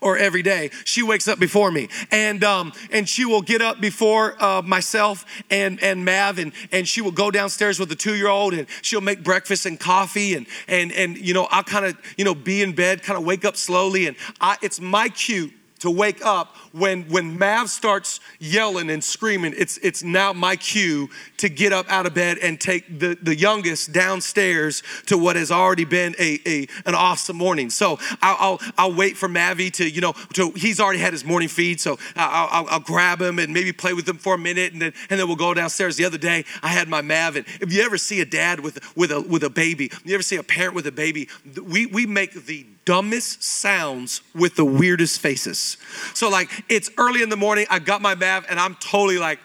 or 0.02 0.18
every 0.18 0.42
day. 0.42 0.72
She 0.86 1.04
wakes 1.04 1.28
up 1.28 1.40
before 1.40 1.72
me, 1.72 1.90
and 2.12 2.44
um, 2.44 2.74
and 2.92 3.08
she 3.08 3.26
will 3.26 3.42
get 3.42 3.62
up 3.62 3.82
before 3.82 4.42
uh, 4.44 4.62
myself 4.62 5.26
and 5.50 5.82
and 5.82 6.06
Mav, 6.06 6.40
and 6.40 6.52
and 6.72 6.88
she 6.88 7.02
will 7.02 7.12
go 7.12 7.32
downstairs 7.32 7.80
with 7.80 7.90
the 7.90 7.96
two 7.96 8.16
year 8.16 8.28
old, 8.28 8.54
and 8.54 8.68
she'll 8.82 9.02
make 9.02 9.24
breakfast 9.24 9.66
and 9.66 9.80
coffee, 9.80 10.36
and 10.36 10.48
and 10.68 10.92
and 10.92 11.18
you 11.18 11.34
know 11.34 11.48
I'll 11.52 11.64
kind 11.64 11.86
of 11.86 11.98
you 12.18 12.26
know 12.26 12.36
be 12.36 12.62
in 12.62 12.74
bed, 12.74 13.04
kind 13.04 13.18
of 13.18 13.26
wake 13.26 13.46
up 13.46 13.58
slowly, 13.58 14.08
and 14.08 14.16
I, 14.40 14.58
it's 14.62 14.80
my 14.80 15.10
cue 15.10 15.52
to 15.80 15.90
wake 15.90 16.24
up 16.26 16.56
when 16.72 17.04
when 17.04 17.38
Mav 17.38 17.70
starts 17.70 18.20
yelling 18.40 18.90
and 18.90 19.04
screaming, 19.04 19.54
it's 19.58 19.78
it's 19.80 20.04
now 20.04 20.34
my 20.34 20.56
cue 20.56 21.10
to 21.38 21.50
get 21.50 21.74
up 21.74 21.90
out 21.90 22.06
of 22.06 22.14
bed 22.14 22.38
and 22.40 22.60
take 22.60 23.00
the, 23.00 23.18
the 23.22 23.36
youngest 23.36 23.92
downstairs 23.92 24.84
to 25.08 25.18
what 25.18 25.36
has 25.36 25.52
already 25.52 25.86
been 25.86 26.16
a, 26.20 26.40
a 26.46 26.68
an 26.86 26.96
awesome 26.96 27.38
morning. 27.38 27.70
So 27.70 28.00
I'll, 28.22 28.38
I'll, 28.40 28.60
I'll 28.78 28.94
wait 28.94 29.18
for 29.18 29.28
Mavy 29.28 29.70
to 29.72 29.90
you 29.90 30.02
know 30.02 30.14
to 30.34 30.52
he's 30.52 30.80
already 30.80 31.00
had 31.00 31.14
his 31.14 31.26
morning 31.26 31.50
feed, 31.50 31.82
so 31.82 31.98
I'll, 32.16 32.48
I'll, 32.52 32.68
I'll, 32.70 32.80
grab 32.80 33.22
him 33.22 33.40
and 33.40 33.54
maybe 33.54 33.72
play 33.72 33.94
with 33.94 34.08
him 34.08 34.18
for 34.18 34.36
a 34.36 34.38
minute, 34.38 34.74
and 34.74 34.82
then 34.82 34.94
and 35.10 35.20
then 35.20 35.28
we'll 35.28 35.38
go 35.38 35.54
downstairs. 35.54 35.96
The 35.96 36.06
other 36.06 36.18
day 36.18 36.46
I 36.62 36.70
had 36.70 36.88
my 36.88 37.02
Mav, 37.02 37.36
and 37.36 37.46
if 37.62 37.72
you 37.74 37.82
ever 37.84 37.98
see 37.98 38.22
a 38.22 38.26
dad 38.26 38.60
with 38.60 38.96
with 38.96 39.12
a 39.12 39.22
with 39.22 39.44
a 39.44 39.50
baby, 39.50 39.92
you 40.04 40.14
ever 40.14 40.24
see 40.24 40.38
a 40.38 40.44
parent 40.44 40.76
with 40.76 40.88
a 40.88 40.92
baby, 40.92 41.30
we 41.64 41.86
we 41.86 42.06
make 42.06 42.34
the 42.34 42.66
dumbest 42.90 43.44
sounds 43.44 44.22
with 44.34 44.56
the 44.56 44.66
weirdest 44.66 45.20
faces. 45.20 45.78
So, 46.16 46.28
like, 46.28 46.59
it's 46.68 46.90
early 46.98 47.22
in 47.22 47.30
the 47.30 47.38
morning, 47.38 47.66
I 47.70 47.80
got 47.80 48.02
my 48.02 48.16
Mav, 48.16 48.46
and 48.50 48.60
I'm 48.60 48.76
totally 48.76 49.18
like, 49.18 49.40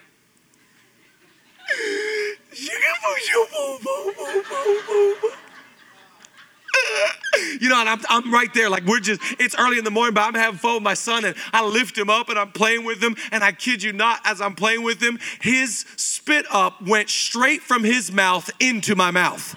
you 7.61 7.68
know, 7.68 7.80
and 7.80 7.88
I'm, 7.88 8.00
I'm 8.09 8.33
right 8.33 8.52
there, 8.54 8.68
like 8.68 8.85
we're 8.85 9.00
just, 9.00 9.21
it's 9.38 9.54
early 9.59 9.78
in 9.78 9.85
the 9.85 9.90
morning, 9.90 10.14
but 10.14 10.23
I'm 10.23 10.35
having 10.35 10.59
fun 10.59 10.75
with 10.75 10.83
my 10.83 10.94
son, 10.94 11.25
and 11.25 11.35
I 11.52 11.64
lift 11.64 11.97
him 11.97 12.11
up 12.11 12.28
and 12.28 12.38
I'm 12.38 12.52
playing 12.52 12.85
with 12.85 13.02
him, 13.02 13.16
and 13.33 13.44
I 13.44 13.52
kid 13.52 13.83
you 13.83 13.92
not, 13.92 14.21
as 14.25 14.40
I'm 14.40 14.54
playing 14.54 14.83
with 14.83 15.02
him, 15.02 15.18
his 15.40 15.85
spit 15.97 16.47
up 16.50 16.83
went 16.83 17.11
straight 17.11 17.62
from 17.62 17.85
his 17.85 18.12
mouth 18.12 18.50
into 18.61 18.94
my 18.94 19.11
mouth 19.11 19.56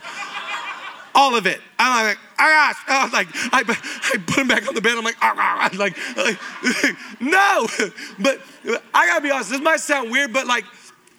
all 1.17 1.35
of 1.35 1.47
it. 1.47 1.59
I'm 1.79 2.05
like, 2.05 2.17
I 2.37 3.03
was 3.03 3.11
like, 3.11 3.27
I, 3.51 3.63
I 3.63 4.17
put 4.19 4.37
him 4.37 4.47
back 4.47 4.67
on 4.67 4.75
the 4.75 4.81
bed. 4.81 4.97
I'm 4.97 5.03
like, 5.03 5.17
ah, 5.19 5.69
like, 5.75 5.97
like 6.15 6.37
no. 7.19 7.67
But 8.19 8.39
I 8.93 9.07
gotta 9.07 9.21
be 9.21 9.31
honest, 9.31 9.49
this 9.49 9.59
might 9.59 9.79
sound 9.79 10.11
weird, 10.11 10.31
but 10.31 10.45
like, 10.45 10.63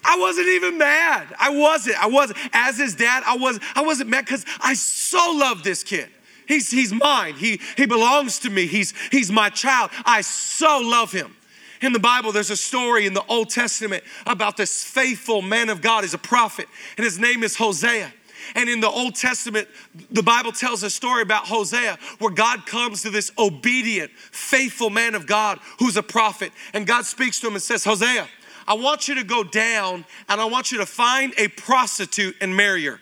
I 0.05 0.17
wasn't 0.19 0.47
even 0.49 0.79
mad. 0.79 1.35
I 1.39 1.51
wasn't. 1.51 2.01
I 2.03 2.07
wasn't. 2.07 2.39
As 2.53 2.79
his 2.79 2.95
dad, 2.95 3.25
I 3.27 3.37
was. 3.37 3.59
I 3.75 3.83
wasn't 3.83 4.09
mad 4.09 4.25
because 4.25 4.47
I 4.61 4.75
so 4.75 5.33
love 5.33 5.65
this 5.65 5.83
kid. 5.83 6.09
He's 6.47 6.71
he's 6.71 6.93
mine. 6.93 7.35
He 7.35 7.61
he 7.77 7.85
belongs 7.85 8.39
to 8.41 8.51
me. 8.51 8.67
He's 8.67 8.95
he's 9.11 9.33
my 9.33 9.51
child. 9.51 9.91
I 10.05 10.21
so 10.21 10.79
love 10.79 11.11
him. 11.11 11.35
In 11.83 11.93
the 11.93 12.01
Bible, 12.01 12.33
there's 12.33 12.51
a 12.51 12.57
story 12.57 13.07
in 13.07 13.15
the 13.15 13.25
Old 13.29 13.51
Testament 13.51 14.05
about 14.27 14.57
this 14.57 14.83
faithful 14.85 15.43
man 15.43 15.69
of 15.69 15.83
God. 15.83 16.05
He's 16.05 16.15
a 16.15 16.19
prophet, 16.19 16.69
and 16.97 17.05
his 17.05 17.19
name 17.19 17.43
is 17.43 17.57
Hosea. 17.57 18.13
And 18.55 18.69
in 18.69 18.81
the 18.81 18.89
Old 18.89 19.15
Testament, 19.15 19.69
the 20.11 20.23
Bible 20.23 20.53
tells 20.53 20.83
a 20.83 20.91
story 20.91 21.23
about 21.23 21.47
Hosea 21.47 21.99
where 22.19 22.33
God 22.33 22.67
comes 22.67 23.03
to 23.03 23.11
this 23.11 23.31
obedient, 23.39 24.11
faithful 24.13 24.91
man 24.91 25.15
of 25.15 25.27
God 25.27 25.59
who's 25.79 25.97
a 25.97 26.03
prophet. 26.03 26.53
And 26.73 26.87
God 26.87 27.05
speaks 27.05 27.41
to 27.41 27.47
him 27.47 27.55
and 27.55 27.63
says, 27.63 27.85
Hosea, 27.85 28.29
I 28.67 28.75
want 28.75 29.09
you 29.09 29.15
to 29.15 29.25
go 29.25 29.43
down 29.43 30.05
and 30.29 30.41
I 30.41 30.45
want 30.45 30.71
you 30.71 30.79
to 30.79 30.87
find 30.87 31.33
a 31.39 31.49
prostitute 31.49 32.37
and 32.41 32.55
marry 32.55 32.85
her. 32.85 33.01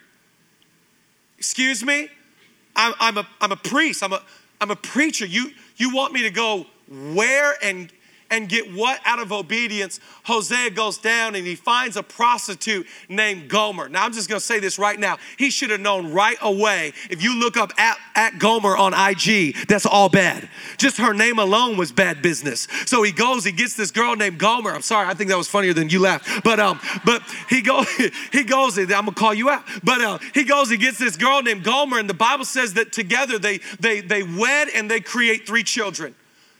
Excuse 1.37 1.83
me? 1.83 2.09
I'm, 2.75 2.93
I'm, 2.99 3.17
a, 3.17 3.27
I'm 3.41 3.51
a 3.51 3.57
priest, 3.57 4.03
I'm 4.03 4.13
a, 4.13 4.21
I'm 4.61 4.71
a 4.71 4.75
preacher. 4.75 5.25
You, 5.25 5.51
you 5.75 5.93
want 5.93 6.13
me 6.13 6.23
to 6.23 6.29
go 6.29 6.65
where 7.13 7.55
and 7.61 7.91
and 8.29 8.49
get 8.49 8.73
what 8.73 8.99
out 9.05 9.19
of 9.19 9.31
obedience? 9.31 9.99
Hosea 10.23 10.71
goes 10.71 10.97
down 10.97 11.35
and 11.35 11.45
he 11.45 11.55
finds 11.55 11.95
a 11.95 12.03
prostitute 12.03 12.87
named 13.09 13.49
Gomer. 13.49 13.89
Now, 13.89 14.05
I'm 14.05 14.13
just 14.13 14.29
gonna 14.29 14.39
say 14.39 14.59
this 14.59 14.77
right 14.77 14.99
now. 14.99 15.17
He 15.37 15.49
should 15.49 15.69
have 15.69 15.79
known 15.79 16.11
right 16.11 16.37
away. 16.41 16.93
If 17.09 17.23
you 17.23 17.39
look 17.39 17.57
up 17.57 17.71
at, 17.79 17.97
at 18.15 18.39
Gomer 18.39 18.75
on 18.75 18.93
IG, 18.93 19.55
that's 19.67 19.85
all 19.85 20.09
bad. 20.09 20.49
Just 20.77 20.97
her 20.97 21.13
name 21.13 21.39
alone 21.39 21.77
was 21.77 21.91
bad 21.91 22.21
business. 22.21 22.67
So 22.85 23.03
he 23.03 23.11
goes, 23.11 23.45
he 23.45 23.51
gets 23.51 23.75
this 23.75 23.91
girl 23.91 24.15
named 24.15 24.37
Gomer. 24.37 24.71
I'm 24.71 24.81
sorry, 24.81 25.07
I 25.07 25.13
think 25.13 25.29
that 25.29 25.37
was 25.37 25.47
funnier 25.47 25.73
than 25.73 25.89
you 25.89 25.99
laughed. 25.99 26.43
But 26.43 26.59
um, 26.59 26.79
but 27.05 27.23
he 27.49 27.61
goes, 27.61 27.87
he 28.31 28.43
goes, 28.43 28.77
I'm 28.77 28.87
gonna 28.87 29.11
call 29.13 29.33
you 29.33 29.49
out. 29.49 29.63
But 29.83 30.01
uh, 30.01 30.19
he 30.33 30.43
goes, 30.43 30.69
he 30.69 30.77
gets 30.77 30.97
this 30.97 31.15
girl 31.15 31.41
named 31.41 31.63
Gomer, 31.63 31.99
and 31.99 32.09
the 32.09 32.13
Bible 32.13 32.45
says 32.45 32.73
that 32.73 32.91
together 32.91 33.39
they 33.39 33.59
they 33.79 34.01
they 34.01 34.23
wed 34.23 34.69
and 34.73 34.89
they 34.89 34.99
create 34.99 35.47
three 35.47 35.63
children. 35.63 36.15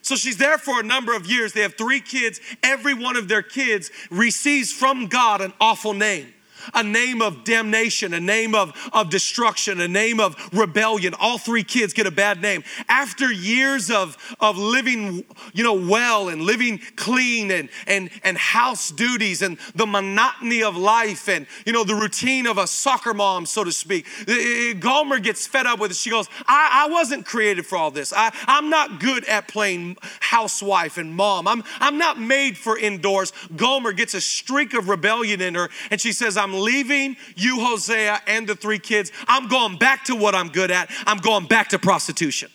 So 0.07 0.15
she's 0.15 0.37
there 0.37 0.57
for 0.57 0.79
a 0.79 0.83
number 0.83 1.13
of 1.13 1.25
years. 1.25 1.51
They 1.51 1.63
have 1.63 1.75
three 1.75 1.99
kids. 1.99 2.39
Every 2.63 2.93
one 2.93 3.17
of 3.17 3.27
their 3.27 3.41
kids 3.41 3.91
receives 4.09 4.71
from 4.71 5.07
God 5.07 5.41
an 5.41 5.51
awful 5.59 5.93
name 5.93 6.33
a 6.73 6.83
name 6.83 7.21
of 7.21 7.43
damnation, 7.43 8.13
a 8.13 8.19
name 8.19 8.55
of, 8.55 8.73
of 8.93 9.09
destruction, 9.09 9.79
a 9.81 9.87
name 9.87 10.19
of 10.19 10.35
rebellion. 10.53 11.13
All 11.19 11.37
three 11.37 11.63
kids 11.63 11.93
get 11.93 12.07
a 12.07 12.11
bad 12.11 12.41
name. 12.41 12.63
After 12.89 13.31
years 13.31 13.89
of, 13.89 14.17
of 14.39 14.57
living, 14.57 15.25
you 15.53 15.63
know, 15.63 15.73
well 15.73 16.29
and 16.29 16.41
living 16.41 16.79
clean 16.95 17.51
and, 17.51 17.69
and, 17.85 18.09
and 18.23 18.37
house 18.37 18.91
duties 18.91 19.41
and 19.41 19.57
the 19.75 19.85
monotony 19.85 20.63
of 20.63 20.75
life 20.75 21.27
and, 21.29 21.47
you 21.65 21.73
know, 21.73 21.83
the 21.83 21.95
routine 21.95 22.47
of 22.47 22.57
a 22.57 22.67
soccer 22.67 23.13
mom, 23.13 23.45
so 23.45 23.63
to 23.63 23.71
speak, 23.71 24.05
eh, 24.27 24.31
eh, 24.31 24.69
eh, 24.69 24.73
Gomer 24.73 25.19
gets 25.19 25.47
fed 25.47 25.65
up 25.65 25.79
with 25.79 25.91
it. 25.91 25.97
She 25.97 26.09
goes, 26.09 26.27
I, 26.47 26.85
I 26.87 26.91
wasn't 26.91 27.25
created 27.25 27.65
for 27.65 27.77
all 27.77 27.91
this. 27.91 28.13
I, 28.13 28.31
I'm 28.45 28.69
not 28.69 28.99
good 28.99 29.25
at 29.25 29.47
playing 29.47 29.97
housewife 30.19 30.97
and 30.97 31.13
mom. 31.13 31.47
I'm, 31.47 31.63
I'm 31.79 31.97
not 31.97 32.19
made 32.19 32.57
for 32.57 32.77
indoors. 32.77 33.33
Gomer 33.55 33.91
gets 33.91 34.13
a 34.13 34.21
streak 34.21 34.73
of 34.73 34.89
rebellion 34.89 35.41
in 35.41 35.55
her 35.55 35.69
and 35.91 35.99
she 35.99 36.11
says, 36.11 36.37
I'm 36.37 36.53
leaving 36.57 37.15
you, 37.35 37.59
Hosea, 37.59 38.21
and 38.27 38.47
the 38.47 38.55
three 38.55 38.79
kids. 38.79 39.11
I'm 39.27 39.47
going 39.47 39.77
back 39.77 40.05
to 40.05 40.15
what 40.15 40.35
I'm 40.35 40.49
good 40.49 40.71
at. 40.71 40.89
I'm 41.05 41.17
going 41.17 41.47
back 41.47 41.69
to 41.69 41.79
prostitution. 41.79 42.49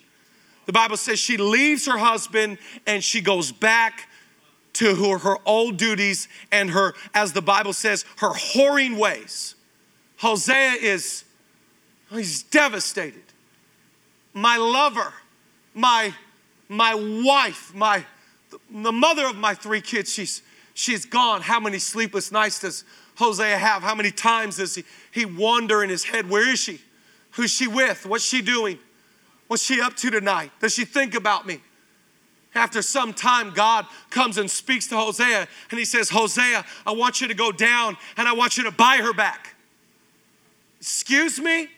The 0.66 0.72
Bible 0.72 0.96
says 0.96 1.18
she 1.18 1.36
leaves 1.36 1.86
her 1.86 1.98
husband 1.98 2.58
and 2.86 3.02
she 3.02 3.20
goes 3.20 3.50
back 3.50 4.08
to 4.74 4.94
her, 4.94 5.18
her 5.18 5.36
old 5.44 5.76
duties 5.76 6.28
and 6.50 6.70
her, 6.70 6.94
as 7.14 7.32
the 7.32 7.42
Bible 7.42 7.72
says, 7.72 8.04
her 8.18 8.30
whoring 8.30 8.96
ways. 8.98 9.54
Hosea 10.18 10.72
is, 10.80 11.24
he's 12.10 12.42
devastated. 12.44 13.22
My 14.32 14.56
lover, 14.56 15.12
my, 15.74 16.14
my 16.68 16.94
wife, 16.94 17.74
my, 17.74 18.04
the 18.70 18.92
mother 18.92 19.26
of 19.26 19.36
my 19.36 19.54
three 19.54 19.80
kids, 19.80 20.12
she's, 20.12 20.42
she's 20.74 21.04
gone. 21.04 21.42
How 21.42 21.60
many 21.60 21.78
sleepless 21.78 22.32
nights 22.32 22.60
does 22.60 22.84
Hosea 23.22 23.56
have? 23.56 23.82
How 23.82 23.94
many 23.94 24.10
times 24.10 24.56
does 24.56 24.74
he, 24.74 24.84
he 25.10 25.24
wander 25.24 25.82
in 25.82 25.90
his 25.90 26.04
head? 26.04 26.28
Where 26.28 26.48
is 26.48 26.58
she? 26.58 26.80
Who's 27.32 27.50
she 27.50 27.66
with? 27.66 28.04
What's 28.04 28.24
she 28.24 28.42
doing? 28.42 28.78
What's 29.46 29.62
she 29.62 29.80
up 29.80 29.96
to 29.96 30.10
tonight? 30.10 30.50
Does 30.60 30.74
she 30.74 30.84
think 30.84 31.14
about 31.14 31.46
me? 31.46 31.60
After 32.54 32.82
some 32.82 33.14
time, 33.14 33.52
God 33.54 33.86
comes 34.10 34.36
and 34.36 34.50
speaks 34.50 34.86
to 34.88 34.96
Hosea 34.96 35.48
and 35.70 35.78
he 35.78 35.86
says, 35.86 36.10
Hosea, 36.10 36.64
I 36.86 36.92
want 36.92 37.20
you 37.20 37.28
to 37.28 37.34
go 37.34 37.50
down 37.50 37.96
and 38.16 38.28
I 38.28 38.34
want 38.34 38.58
you 38.58 38.64
to 38.64 38.70
buy 38.70 38.96
her 38.96 39.14
back. 39.14 39.54
Excuse 40.78 41.38
me? 41.38 41.68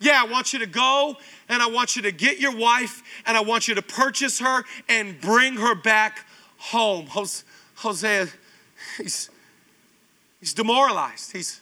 Yeah, 0.00 0.22
I 0.22 0.30
want 0.30 0.52
you 0.52 0.58
to 0.60 0.66
go 0.66 1.16
and 1.48 1.62
I 1.62 1.68
want 1.68 1.96
you 1.96 2.02
to 2.02 2.12
get 2.12 2.38
your 2.40 2.56
wife 2.56 3.02
and 3.26 3.36
I 3.36 3.40
want 3.40 3.68
you 3.68 3.74
to 3.74 3.82
purchase 3.82 4.38
her 4.38 4.64
and 4.88 5.20
bring 5.20 5.54
her 5.54 5.74
back 5.74 6.26
home. 6.56 7.08
Hosea, 7.76 8.28
he's, 8.96 9.30
He's 10.42 10.54
demoralized. 10.54 11.30
He's, 11.30 11.60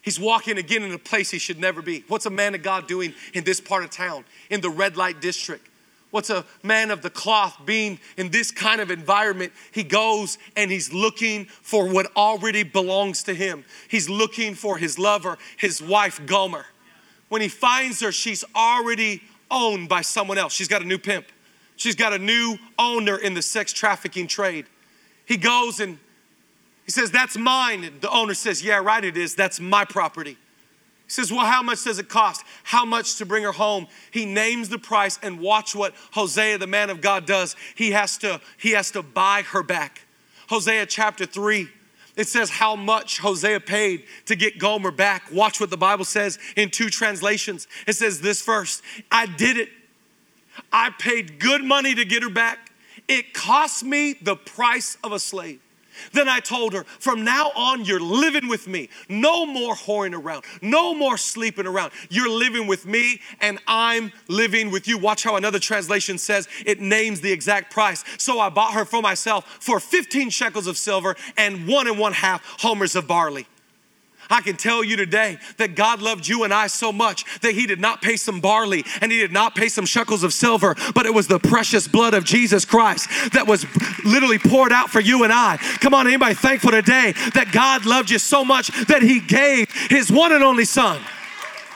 he's 0.00 0.20
walking 0.20 0.58
again 0.58 0.84
in 0.84 0.92
a 0.92 0.98
place 0.98 1.32
he 1.32 1.40
should 1.40 1.58
never 1.58 1.82
be. 1.82 2.04
What's 2.06 2.24
a 2.24 2.30
man 2.30 2.54
of 2.54 2.62
God 2.62 2.86
doing 2.86 3.12
in 3.32 3.42
this 3.42 3.60
part 3.60 3.82
of 3.82 3.90
town, 3.90 4.24
in 4.48 4.60
the 4.60 4.70
red 4.70 4.96
light 4.96 5.20
district? 5.20 5.66
What's 6.12 6.30
a 6.30 6.44
man 6.62 6.92
of 6.92 7.02
the 7.02 7.10
cloth 7.10 7.58
being 7.66 7.98
in 8.16 8.30
this 8.30 8.52
kind 8.52 8.80
of 8.80 8.92
environment? 8.92 9.52
He 9.72 9.82
goes 9.82 10.38
and 10.56 10.70
he's 10.70 10.92
looking 10.92 11.46
for 11.46 11.92
what 11.92 12.06
already 12.16 12.62
belongs 12.62 13.24
to 13.24 13.34
him. 13.34 13.64
He's 13.88 14.08
looking 14.08 14.54
for 14.54 14.78
his 14.78 14.96
lover, 14.96 15.36
his 15.56 15.82
wife, 15.82 16.24
Gomer. 16.26 16.66
When 17.28 17.42
he 17.42 17.48
finds 17.48 18.00
her, 18.02 18.12
she's 18.12 18.44
already 18.54 19.20
owned 19.50 19.88
by 19.88 20.02
someone 20.02 20.38
else. 20.38 20.52
She's 20.52 20.68
got 20.68 20.80
a 20.80 20.84
new 20.84 20.98
pimp, 20.98 21.26
she's 21.74 21.96
got 21.96 22.12
a 22.12 22.18
new 22.18 22.56
owner 22.78 23.18
in 23.18 23.34
the 23.34 23.42
sex 23.42 23.72
trafficking 23.72 24.28
trade. 24.28 24.66
He 25.26 25.36
goes 25.36 25.80
and 25.80 25.98
he 26.84 26.90
says, 26.90 27.10
That's 27.10 27.36
mine. 27.36 27.98
The 28.00 28.10
owner 28.10 28.34
says, 28.34 28.62
Yeah, 28.62 28.76
right, 28.76 29.04
it 29.04 29.16
is. 29.16 29.34
That's 29.34 29.60
my 29.60 29.84
property. 29.84 30.36
He 31.06 31.10
says, 31.10 31.30
Well, 31.30 31.46
how 31.46 31.62
much 31.62 31.84
does 31.84 31.98
it 31.98 32.08
cost? 32.08 32.44
How 32.62 32.84
much 32.84 33.16
to 33.16 33.26
bring 33.26 33.42
her 33.44 33.52
home? 33.52 33.86
He 34.10 34.26
names 34.26 34.68
the 34.68 34.78
price 34.78 35.18
and 35.22 35.40
watch 35.40 35.74
what 35.74 35.94
Hosea, 36.12 36.58
the 36.58 36.66
man 36.66 36.90
of 36.90 37.00
God, 37.00 37.26
does. 37.26 37.56
He 37.74 37.92
has 37.92 38.18
to, 38.18 38.40
he 38.58 38.72
has 38.72 38.90
to 38.92 39.02
buy 39.02 39.42
her 39.42 39.62
back. 39.62 40.02
Hosea 40.48 40.86
chapter 40.86 41.26
3. 41.26 41.68
It 42.16 42.28
says 42.28 42.48
how 42.48 42.76
much 42.76 43.18
Hosea 43.18 43.58
paid 43.60 44.04
to 44.26 44.36
get 44.36 44.58
Gomer 44.58 44.92
back. 44.92 45.24
Watch 45.32 45.60
what 45.60 45.70
the 45.70 45.76
Bible 45.76 46.04
says 46.04 46.38
in 46.54 46.70
two 46.70 46.88
translations. 46.88 47.66
It 47.88 47.94
says 47.94 48.20
this 48.20 48.40
first 48.40 48.82
I 49.10 49.26
did 49.26 49.56
it. 49.56 49.70
I 50.72 50.90
paid 50.90 51.40
good 51.40 51.64
money 51.64 51.94
to 51.96 52.04
get 52.04 52.22
her 52.22 52.30
back. 52.30 52.70
It 53.08 53.34
cost 53.34 53.82
me 53.82 54.14
the 54.22 54.36
price 54.36 54.96
of 55.02 55.10
a 55.10 55.18
slave. 55.18 55.60
Then 56.12 56.28
I 56.28 56.40
told 56.40 56.72
her, 56.72 56.84
from 56.84 57.24
now 57.24 57.50
on, 57.54 57.84
you're 57.84 58.00
living 58.00 58.48
with 58.48 58.66
me. 58.66 58.88
No 59.08 59.46
more 59.46 59.74
whoring 59.74 60.14
around. 60.14 60.44
No 60.62 60.94
more 60.94 61.16
sleeping 61.16 61.66
around. 61.66 61.92
You're 62.08 62.30
living 62.30 62.66
with 62.66 62.86
me, 62.86 63.20
and 63.40 63.58
I'm 63.66 64.12
living 64.28 64.70
with 64.70 64.88
you. 64.88 64.98
Watch 64.98 65.24
how 65.24 65.36
another 65.36 65.58
translation 65.58 66.18
says 66.18 66.48
it 66.64 66.80
names 66.80 67.20
the 67.20 67.32
exact 67.32 67.72
price. 67.72 68.04
So 68.18 68.40
I 68.40 68.48
bought 68.48 68.74
her 68.74 68.84
for 68.84 69.02
myself 69.02 69.44
for 69.60 69.80
15 69.80 70.30
shekels 70.30 70.66
of 70.66 70.76
silver 70.76 71.16
and 71.36 71.66
one 71.66 71.86
and 71.86 71.98
one 71.98 72.12
half 72.12 72.42
homers 72.60 72.96
of 72.96 73.06
barley. 73.06 73.46
I 74.30 74.40
can 74.40 74.56
tell 74.56 74.82
you 74.82 74.96
today 74.96 75.38
that 75.58 75.74
God 75.74 76.02
loved 76.02 76.26
you 76.26 76.44
and 76.44 76.52
I 76.52 76.66
so 76.66 76.92
much 76.92 77.24
that 77.40 77.54
He 77.54 77.66
did 77.66 77.80
not 77.80 78.02
pay 78.02 78.16
some 78.16 78.40
barley 78.40 78.84
and 79.00 79.10
He 79.10 79.18
did 79.18 79.32
not 79.32 79.54
pay 79.54 79.68
some 79.68 79.86
shekels 79.86 80.22
of 80.22 80.32
silver, 80.32 80.74
but 80.94 81.06
it 81.06 81.14
was 81.14 81.28
the 81.28 81.38
precious 81.38 81.88
blood 81.88 82.14
of 82.14 82.24
Jesus 82.24 82.64
Christ 82.64 83.08
that 83.32 83.46
was 83.46 83.66
literally 84.04 84.38
poured 84.38 84.72
out 84.72 84.90
for 84.90 85.00
you 85.00 85.24
and 85.24 85.32
I. 85.32 85.56
Come 85.80 85.94
on, 85.94 86.06
anybody 86.06 86.34
thankful 86.34 86.70
today 86.70 87.12
that 87.34 87.50
God 87.52 87.86
loved 87.86 88.10
you 88.10 88.18
so 88.18 88.44
much 88.44 88.68
that 88.86 89.02
He 89.02 89.20
gave 89.20 89.70
His 89.90 90.10
one 90.10 90.32
and 90.32 90.42
only 90.42 90.64
Son? 90.64 91.00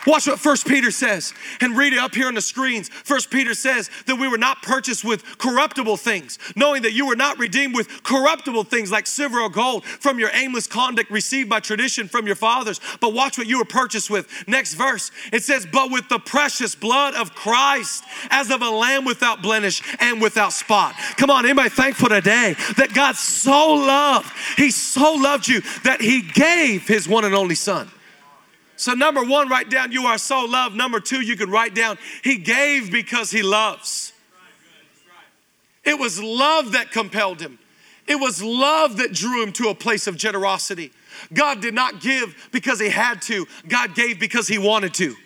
Watch 0.07 0.27
what 0.27 0.39
First 0.39 0.67
Peter 0.67 0.91
says 0.91 1.35
and 1.61 1.77
read 1.77 1.93
it 1.93 1.99
up 1.99 2.15
here 2.15 2.29
on 2.29 2.35
the 2.35 2.41
screens. 2.41 2.89
First 2.89 3.31
Peter 3.31 3.55
says 3.55 3.91
that 4.07 4.17
we 4.17 4.29
were 4.29 4.39
not 4.39 4.63
purchased 4.63 5.05
with 5.05 5.23
corruptible 5.39 5.97
things, 5.97 6.39
knowing 6.57 6.83
that 6.83 6.93
you 6.93 7.07
were 7.07 7.17
not 7.17 7.39
redeemed 7.39 7.75
with 7.75 8.03
corruptible 8.03 8.65
things 8.65 8.91
like 8.91 9.07
silver 9.07 9.41
or 9.41 9.51
gold 9.51 9.85
from 9.85 10.19
your 10.19 10.31
aimless 10.33 10.67
conduct 10.67 11.11
received 11.11 11.49
by 11.49 11.61
tradition 11.61 12.09
from 12.09 12.27
your 12.27 12.37
fathers. 12.37 12.81
But 13.01 13.13
watch 13.13 13.39
what 13.39 13.47
you 13.47 13.59
were 13.59 13.65
purchased 13.65 14.11
with. 14.11 14.29
Next 14.47 14.75
verse 14.75 15.11
it 15.33 15.43
says, 15.43 15.67
But 15.71 15.91
with 15.91 16.09
the 16.09 16.19
precious 16.19 16.75
blood 16.75 17.15
of 17.15 17.35
Christ, 17.35 18.05
as 18.31 18.51
of 18.51 18.63
a 18.63 18.71
lamb 18.71 19.05
without 19.05 19.43
blemish 19.43 19.83
and 20.01 20.21
without 20.23 20.53
spot. 20.53 20.95
Come 21.17 21.31
on, 21.31 21.45
anybody 21.45 21.71
thankful 21.71 22.09
today 22.09 22.55
that 22.77 22.95
God 22.95 23.17
so 23.17 23.75
loved, 23.75 24.33
He 24.57 24.71
so 24.71 25.15
loved 25.15 25.49
you 25.49 25.61
that 25.85 26.01
He 26.01 26.23
gave 26.23 26.87
His 26.87 27.09
one 27.09 27.25
and 27.25 27.35
only 27.35 27.55
Son. 27.55 27.91
So, 28.79 28.95
number 28.95 29.25
one, 29.25 29.49
write 29.49 29.71
down, 29.71 29.91
You 29.91 30.07
are 30.07 30.19
so 30.19 30.45
loved. 30.45 30.77
Number 30.77 31.01
two, 31.01 31.21
you 31.21 31.37
can 31.37 31.51
write 31.51 31.75
down, 31.75 31.99
He 32.23 32.39
gave 32.39 32.93
because 32.93 33.31
He 33.31 33.43
loves. 33.43 34.13
It 35.85 35.99
was 35.99 36.23
love 36.23 36.73
that 36.73 36.93
compelled 36.93 37.41
Him, 37.41 37.59
it 38.07 38.15
was 38.15 38.43
love 38.43 38.97
that 38.99 39.13
drew 39.13 39.43
Him 39.43 39.53
to 39.55 39.69
a 39.69 39.75
place 39.75 40.07
of 40.07 40.17
generosity. 40.17 40.93
God 41.35 41.61
did 41.61 41.75
not 41.75 42.01
give 42.01 42.49
because 42.53 42.79
He 42.79 42.89
had 42.89 43.21
to, 43.23 43.47
God 43.67 43.97
gave 43.97 44.21
because 44.21 44.47
He 44.47 44.59
wanted 44.59 44.95
to. 44.95 45.17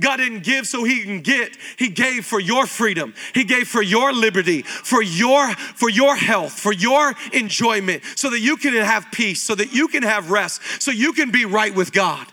God 0.00 0.16
didn't 0.16 0.42
give 0.42 0.66
so 0.66 0.84
he 0.84 1.02
can 1.02 1.20
get. 1.20 1.56
He 1.76 1.88
gave 1.88 2.24
for 2.24 2.40
your 2.40 2.66
freedom. 2.66 3.14
He 3.34 3.44
gave 3.44 3.68
for 3.68 3.82
your 3.82 4.12
liberty, 4.12 4.62
for 4.62 5.02
your 5.02 5.52
for 5.52 5.90
your 5.90 6.16
health, 6.16 6.52
for 6.52 6.72
your 6.72 7.12
enjoyment, 7.32 8.02
so 8.14 8.30
that 8.30 8.40
you 8.40 8.56
can 8.56 8.72
have 8.72 9.06
peace, 9.12 9.42
so 9.42 9.54
that 9.54 9.74
you 9.74 9.88
can 9.88 10.02
have 10.02 10.30
rest, 10.30 10.62
so 10.80 10.90
you 10.90 11.12
can 11.12 11.30
be 11.30 11.44
right 11.44 11.74
with 11.74 11.92
God. 11.92 12.31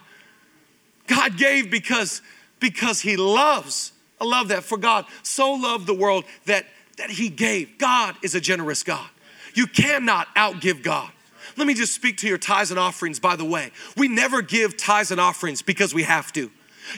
God 1.10 1.36
gave 1.36 1.70
because, 1.70 2.22
because 2.60 3.00
He 3.00 3.16
loves. 3.16 3.92
I 4.20 4.24
love 4.24 4.48
that. 4.48 4.62
For 4.62 4.78
God 4.78 5.06
so 5.22 5.52
loved 5.52 5.86
the 5.86 5.94
world 5.94 6.24
that, 6.46 6.66
that 6.98 7.10
He 7.10 7.28
gave. 7.28 7.78
God 7.78 8.14
is 8.22 8.34
a 8.34 8.40
generous 8.40 8.82
God. 8.84 9.08
You 9.54 9.66
cannot 9.66 10.32
outgive 10.36 10.82
God. 10.82 11.10
Let 11.56 11.66
me 11.66 11.74
just 11.74 11.94
speak 11.94 12.16
to 12.18 12.28
your 12.28 12.38
tithes 12.38 12.70
and 12.70 12.78
offerings, 12.78 13.18
by 13.18 13.34
the 13.34 13.44
way. 13.44 13.72
We 13.96 14.06
never 14.06 14.40
give 14.40 14.76
tithes 14.76 15.10
and 15.10 15.20
offerings 15.20 15.62
because 15.62 15.92
we 15.92 16.04
have 16.04 16.32
to. 16.34 16.50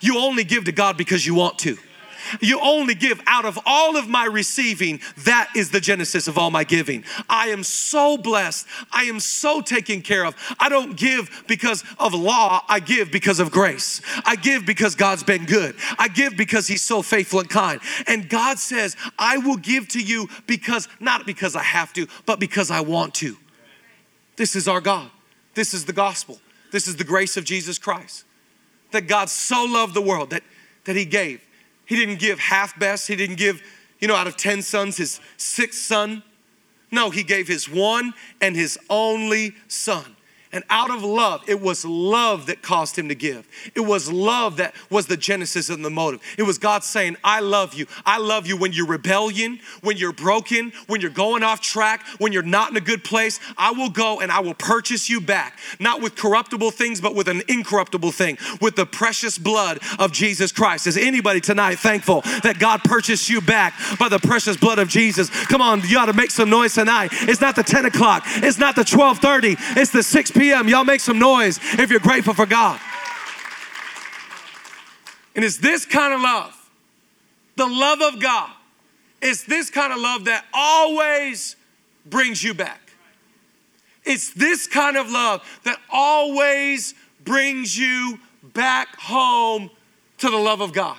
You 0.02 0.19
only 0.19 0.45
give 0.45 0.64
to 0.64 0.73
God 0.73 0.99
because 0.99 1.26
you 1.26 1.35
want 1.35 1.59
to. 1.61 1.78
You 2.40 2.60
only 2.60 2.94
give 2.94 3.20
out 3.26 3.44
of 3.44 3.58
all 3.66 3.96
of 3.96 4.08
my 4.08 4.24
receiving. 4.26 5.00
That 5.18 5.50
is 5.56 5.70
the 5.70 5.80
genesis 5.80 6.28
of 6.28 6.38
all 6.38 6.50
my 6.50 6.64
giving. 6.64 7.04
I 7.28 7.48
am 7.48 7.62
so 7.62 8.16
blessed. 8.16 8.66
I 8.92 9.04
am 9.04 9.20
so 9.20 9.60
taken 9.60 10.02
care 10.02 10.24
of. 10.24 10.34
I 10.58 10.68
don't 10.68 10.96
give 10.96 11.44
because 11.46 11.84
of 11.98 12.14
law. 12.14 12.62
I 12.68 12.80
give 12.80 13.10
because 13.10 13.40
of 13.40 13.50
grace. 13.50 14.00
I 14.24 14.36
give 14.36 14.66
because 14.66 14.94
God's 14.94 15.22
been 15.22 15.44
good. 15.46 15.74
I 15.98 16.08
give 16.08 16.37
because 16.37 16.66
He's 16.66 16.82
so 16.82 17.02
faithful 17.02 17.40
and 17.40 17.50
kind. 17.50 17.80
And 18.06 18.28
God 18.28 18.58
says, 18.58 18.96
I 19.18 19.38
will 19.38 19.56
give 19.56 19.88
to 19.88 20.00
you 20.00 20.28
because, 20.46 20.88
not 21.00 21.26
because 21.26 21.56
I 21.56 21.62
have 21.62 21.92
to, 21.94 22.06
but 22.26 22.40
because 22.40 22.70
I 22.70 22.80
want 22.80 23.14
to. 23.16 23.37
This 24.37 24.56
is 24.56 24.68
our 24.68 24.80
God. 24.80 25.11
This 25.54 25.74
is 25.74 25.85
the 25.85 25.92
gospel. 25.92 26.40
This 26.70 26.88
is 26.88 26.96
the 26.96 27.04
grace 27.04 27.37
of 27.37 27.44
Jesus 27.44 27.78
Christ. 27.78 28.24
That 28.92 29.06
God 29.06 29.28
so 29.28 29.64
loved 29.64 29.94
the 29.94 30.02
world 30.02 30.30
that, 30.30 30.42
that 30.85 30.96
He 30.96 31.04
gave. 31.04 31.40
He 31.92 31.98
didn't 31.98 32.20
give 32.20 32.38
half 32.38 32.78
best. 32.78 33.07
He 33.07 33.16
didn't 33.16 33.37
give, 33.37 33.62
you 34.00 34.09
know, 34.09 34.14
out 34.14 34.26
of 34.26 34.38
10 34.38 34.62
sons, 34.62 34.96
his 34.96 35.20
sixth 35.37 35.83
son. 35.83 36.22
No, 36.90 37.11
he 37.11 37.22
gave 37.22 37.46
his 37.46 37.68
one 37.68 38.14
and 38.40 38.57
his 38.57 38.78
only 38.88 39.55
son. 39.68 40.16
And 40.54 40.64
out 40.68 40.90
of 40.90 41.02
love, 41.02 41.42
it 41.48 41.62
was 41.62 41.82
love 41.82 42.46
that 42.46 42.60
caused 42.60 42.98
him 42.98 43.08
to 43.08 43.14
give. 43.14 43.48
It 43.74 43.80
was 43.80 44.12
love 44.12 44.58
that 44.58 44.74
was 44.90 45.06
the 45.06 45.16
genesis 45.16 45.70
and 45.70 45.82
the 45.82 45.88
motive. 45.88 46.20
It 46.36 46.42
was 46.42 46.58
God 46.58 46.84
saying, 46.84 47.16
I 47.24 47.40
love 47.40 47.72
you. 47.72 47.86
I 48.04 48.18
love 48.18 48.46
you 48.46 48.58
when 48.58 48.74
you're 48.74 48.86
rebellion, 48.86 49.60
when 49.80 49.96
you're 49.96 50.12
broken, 50.12 50.72
when 50.88 51.00
you're 51.00 51.10
going 51.10 51.42
off 51.42 51.62
track, 51.62 52.06
when 52.18 52.32
you're 52.32 52.42
not 52.42 52.70
in 52.70 52.76
a 52.76 52.82
good 52.82 53.02
place. 53.02 53.40
I 53.56 53.72
will 53.72 53.88
go 53.88 54.20
and 54.20 54.30
I 54.30 54.40
will 54.40 54.52
purchase 54.52 55.08
you 55.08 55.22
back, 55.22 55.58
not 55.80 56.02
with 56.02 56.16
corruptible 56.16 56.70
things, 56.70 57.00
but 57.00 57.14
with 57.14 57.28
an 57.28 57.40
incorruptible 57.48 58.12
thing, 58.12 58.36
with 58.60 58.76
the 58.76 58.84
precious 58.84 59.38
blood 59.38 59.78
of 59.98 60.12
Jesus 60.12 60.52
Christ. 60.52 60.86
Is 60.86 60.98
anybody 60.98 61.40
tonight 61.40 61.76
thankful 61.76 62.20
that 62.42 62.58
God 62.58 62.84
purchased 62.84 63.30
you 63.30 63.40
back 63.40 63.72
by 63.98 64.10
the 64.10 64.18
precious 64.18 64.58
blood 64.58 64.78
of 64.78 64.88
Jesus? 64.88 65.30
Come 65.46 65.62
on, 65.62 65.80
you 65.86 65.98
ought 65.98 66.06
to 66.06 66.12
make 66.12 66.30
some 66.30 66.50
noise 66.50 66.74
tonight. 66.74 67.08
It's 67.12 67.40
not 67.40 67.56
the 67.56 67.62
10 67.62 67.86
o'clock, 67.86 68.24
it's 68.26 68.58
not 68.58 68.76
the 68.76 68.80
1230, 68.80 69.80
it's 69.80 69.90
the 69.90 70.02
6 70.02 70.30
p.m 70.32 70.41
p.m. 70.42 70.68
Y'all 70.68 70.83
make 70.83 71.00
some 71.00 71.20
noise 71.20 71.61
if 71.78 71.88
you're 71.88 72.00
grateful 72.00 72.35
for 72.35 72.46
God. 72.46 72.81
And 75.37 75.44
it's 75.44 75.59
this 75.59 75.87
kind 75.87 76.12
of 76.12 76.20
love, 76.20 76.70
the 77.55 77.66
love 77.66 78.02
of 78.02 78.20
God. 78.20 78.50
It's 79.20 79.44
this 79.44 79.70
kind 79.70 79.92
of 79.92 80.00
love 80.00 80.24
that 80.24 80.44
always 80.52 81.55
brings 82.07 82.42
you 82.42 82.55
back. 82.55 82.81
It's 84.05 84.35
this 84.35 84.66
kind 84.66 84.96
of 84.96 85.09
love 85.09 85.48
that 85.62 85.78
always 85.88 86.94
brings 87.24 87.78
you 87.78 88.18
back 88.42 88.96
home 88.98 89.70
to 90.18 90.28
the 90.28 90.37
love 90.37 90.61
of 90.61 90.72
God. 90.72 90.98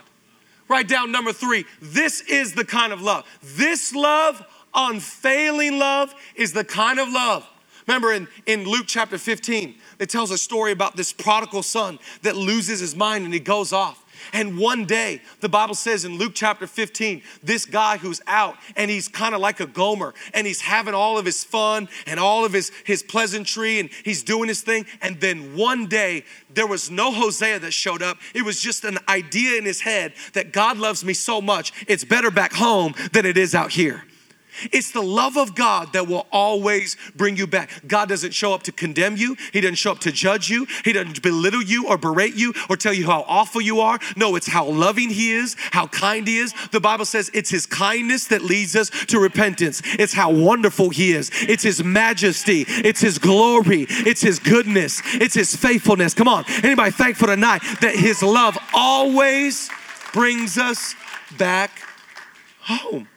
Write 0.69 0.87
down 0.87 1.11
number 1.11 1.33
three. 1.33 1.65
This 1.81 2.21
is 2.21 2.53
the 2.53 2.63
kind 2.63 2.93
of 2.93 3.01
love. 3.01 3.25
This 3.43 3.93
love, 3.93 4.41
unfailing 4.73 5.79
love, 5.79 6.15
is 6.33 6.53
the 6.53 6.63
kind 6.63 6.97
of 6.97 7.09
love 7.09 7.45
Remember 7.87 8.13
in, 8.13 8.27
in 8.45 8.65
Luke 8.65 8.85
chapter 8.87 9.17
15, 9.17 9.75
it 9.99 10.09
tells 10.09 10.31
a 10.31 10.37
story 10.37 10.71
about 10.71 10.95
this 10.95 11.11
prodigal 11.11 11.63
son 11.63 11.99
that 12.21 12.35
loses 12.35 12.79
his 12.79 12.95
mind 12.95 13.25
and 13.25 13.33
he 13.33 13.39
goes 13.39 13.73
off. 13.73 14.03
And 14.31 14.57
one 14.57 14.85
day, 14.85 15.21
the 15.41 15.49
Bible 15.49 15.75
says 15.75 16.05
in 16.05 16.17
Luke 16.17 16.31
chapter 16.33 16.65
15, 16.65 17.21
this 17.41 17.65
guy 17.65 17.97
who's 17.97 18.21
out 18.27 18.55
and 18.75 18.89
he's 18.89 19.07
kind 19.07 19.35
of 19.35 19.41
like 19.41 19.59
a 19.59 19.65
Gomer 19.65 20.13
and 20.33 20.47
he's 20.47 20.61
having 20.61 20.93
all 20.93 21.17
of 21.17 21.25
his 21.25 21.43
fun 21.43 21.89
and 22.07 22.19
all 22.19 22.45
of 22.45 22.53
his, 22.53 22.71
his 22.85 23.03
pleasantry 23.03 23.79
and 23.79 23.89
he's 24.05 24.23
doing 24.23 24.47
his 24.47 24.61
thing. 24.61 24.85
And 25.01 25.19
then 25.19 25.55
one 25.57 25.87
day, 25.87 26.23
there 26.53 26.67
was 26.67 26.89
no 26.89 27.11
Hosea 27.11 27.59
that 27.59 27.71
showed 27.71 28.01
up. 28.01 28.17
It 28.33 28.43
was 28.43 28.61
just 28.61 28.85
an 28.85 28.97
idea 29.09 29.57
in 29.57 29.65
his 29.65 29.81
head 29.81 30.13
that 30.33 30.53
God 30.53 30.77
loves 30.77 31.03
me 31.03 31.13
so 31.13 31.41
much, 31.41 31.73
it's 31.87 32.05
better 32.05 32.31
back 32.31 32.53
home 32.53 32.93
than 33.11 33.25
it 33.25 33.37
is 33.37 33.53
out 33.53 33.71
here. 33.71 34.05
It's 34.71 34.91
the 34.91 35.01
love 35.01 35.37
of 35.37 35.55
God 35.55 35.93
that 35.93 36.07
will 36.07 36.27
always 36.31 36.97
bring 37.15 37.37
you 37.37 37.47
back. 37.47 37.69
God 37.87 38.09
doesn't 38.09 38.33
show 38.33 38.53
up 38.53 38.63
to 38.63 38.71
condemn 38.71 39.17
you, 39.17 39.35
He 39.51 39.61
doesn't 39.61 39.75
show 39.75 39.91
up 39.91 39.99
to 39.99 40.11
judge 40.11 40.49
you, 40.49 40.67
He 40.83 40.93
doesn't 40.93 41.21
belittle 41.21 41.61
you 41.61 41.87
or 41.87 41.97
berate 41.97 42.35
you 42.35 42.53
or 42.69 42.77
tell 42.77 42.93
you 42.93 43.05
how 43.05 43.23
awful 43.27 43.61
you 43.61 43.79
are. 43.79 43.99
No, 44.15 44.35
it's 44.35 44.47
how 44.47 44.65
loving 44.65 45.09
He 45.09 45.31
is, 45.31 45.55
how 45.71 45.87
kind 45.87 46.27
He 46.27 46.37
is. 46.37 46.53
The 46.71 46.79
Bible 46.79 47.05
says 47.05 47.29
it's 47.33 47.49
His 47.49 47.65
kindness 47.65 48.27
that 48.27 48.41
leads 48.41 48.75
us 48.75 48.89
to 49.07 49.19
repentance, 49.19 49.81
it's 49.85 50.13
how 50.13 50.31
wonderful 50.31 50.89
He 50.89 51.11
is, 51.11 51.29
it's 51.33 51.63
His 51.63 51.83
majesty, 51.83 52.65
it's 52.67 53.01
His 53.01 53.17
glory, 53.19 53.85
it's 53.89 54.21
His 54.21 54.39
goodness, 54.39 55.01
it's 55.15 55.35
His 55.35 55.55
faithfulness. 55.55 56.13
Come 56.13 56.27
on, 56.27 56.45
anybody 56.63 56.91
thankful 56.91 57.27
tonight 57.27 57.61
that 57.81 57.95
His 57.95 58.21
love 58.23 58.57
always 58.73 59.69
brings 60.13 60.57
us 60.57 60.95
back 61.37 61.71
home? 62.61 63.07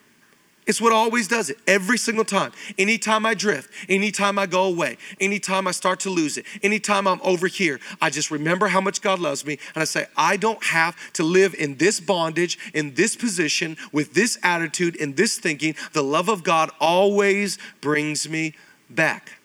It's 0.66 0.80
what 0.80 0.92
always 0.92 1.28
does 1.28 1.48
it 1.48 1.58
every 1.68 1.96
single 1.96 2.24
time. 2.24 2.50
Anytime 2.76 3.24
I 3.24 3.34
drift, 3.34 3.70
anytime 3.88 4.36
I 4.36 4.46
go 4.46 4.64
away, 4.64 4.98
anytime 5.20 5.68
I 5.68 5.70
start 5.70 6.00
to 6.00 6.10
lose 6.10 6.36
it, 6.36 6.44
anytime 6.60 7.06
I'm 7.06 7.20
over 7.22 7.46
here, 7.46 7.78
I 8.00 8.10
just 8.10 8.32
remember 8.32 8.66
how 8.66 8.80
much 8.80 9.00
God 9.00 9.20
loves 9.20 9.46
me 9.46 9.58
and 9.74 9.82
I 9.82 9.84
say, 9.84 10.06
I 10.16 10.36
don't 10.36 10.62
have 10.64 10.96
to 11.12 11.22
live 11.22 11.54
in 11.54 11.76
this 11.76 12.00
bondage, 12.00 12.58
in 12.74 12.94
this 12.94 13.14
position, 13.14 13.76
with 13.92 14.14
this 14.14 14.38
attitude, 14.42 14.96
in 14.96 15.14
this 15.14 15.38
thinking. 15.38 15.76
The 15.92 16.02
love 16.02 16.28
of 16.28 16.42
God 16.42 16.70
always 16.80 17.58
brings 17.80 18.28
me 18.28 18.54
back. 18.90 19.38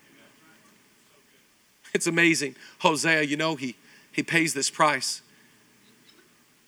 It's 1.94 2.08
amazing. 2.08 2.56
Hosea, 2.80 3.22
you 3.22 3.36
know, 3.36 3.54
he, 3.54 3.76
he 4.10 4.24
pays 4.24 4.54
this 4.54 4.70
price. 4.70 5.22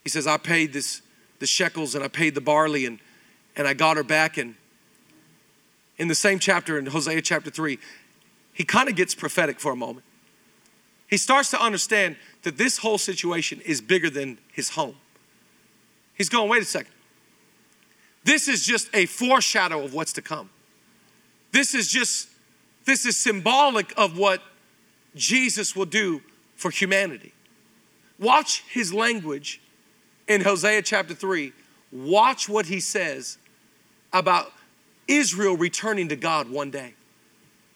He 0.05 0.11
says, 0.11 0.29
I 0.29 0.37
paid 0.37 0.73
this 0.73 1.03
the 1.40 1.47
shekels 1.47 1.95
and 1.95 2.05
I 2.05 2.09
paid 2.09 2.35
the 2.35 2.40
barley 2.40 2.87
and 2.87 3.01
and 3.57 3.67
I 3.67 3.75
got 3.75 3.97
her 3.97 4.03
back. 4.03 4.37
And 4.37 4.55
in 5.99 6.09
the 6.09 6.14
same 6.14 6.38
chapter, 6.38 6.79
in 6.79 6.87
Hosea 6.87 7.23
chapter 7.23 7.51
3, 7.51 7.79
he 8.53 8.64
kind 8.64 8.88
of 8.88 8.97
gets 8.97 9.14
prophetic 9.14 9.61
for 9.61 9.73
a 9.73 9.77
moment. 9.77 10.05
He 11.09 11.17
starts 11.17 11.51
to 11.51 11.61
understand 11.61 12.17
that 12.43 12.57
this 12.57 12.79
whole 12.79 12.99
situation 12.99 13.61
is 13.64 13.81
bigger 13.81 14.11
than 14.11 14.38
his 14.53 14.71
home. 14.71 14.97
He's 16.14 16.29
going, 16.29 16.49
wait 16.49 16.62
a 16.62 16.67
second. 16.67 16.93
This 18.25 18.49
is 18.49 18.64
just 18.64 18.88
a 18.95 19.07
foreshadow 19.07 19.85
of 19.85 19.93
what's 19.93 20.12
to 20.14 20.23
come. 20.23 20.51
This 21.53 21.75
is 21.75 21.90
just, 21.90 22.29
this 22.85 23.05
is 23.05 23.17
symbolic 23.17 23.93
of 23.97 24.17
what 24.19 24.43
Jesus 25.14 25.77
will 25.77 25.85
do 25.87 26.23
for 26.57 26.71
humanity. 26.71 27.33
Watch 28.19 28.64
his 28.69 28.95
language 28.95 29.61
in 30.27 30.40
Hosea 30.40 30.83
chapter 30.83 31.14
3. 31.14 31.53
Watch 31.93 32.49
what 32.49 32.67
he 32.67 32.81
says 32.81 33.38
about 34.14 34.53
Israel 35.07 35.57
returning 35.57 36.09
to 36.09 36.16
God 36.16 36.48
one 36.48 36.70
day. 36.70 36.94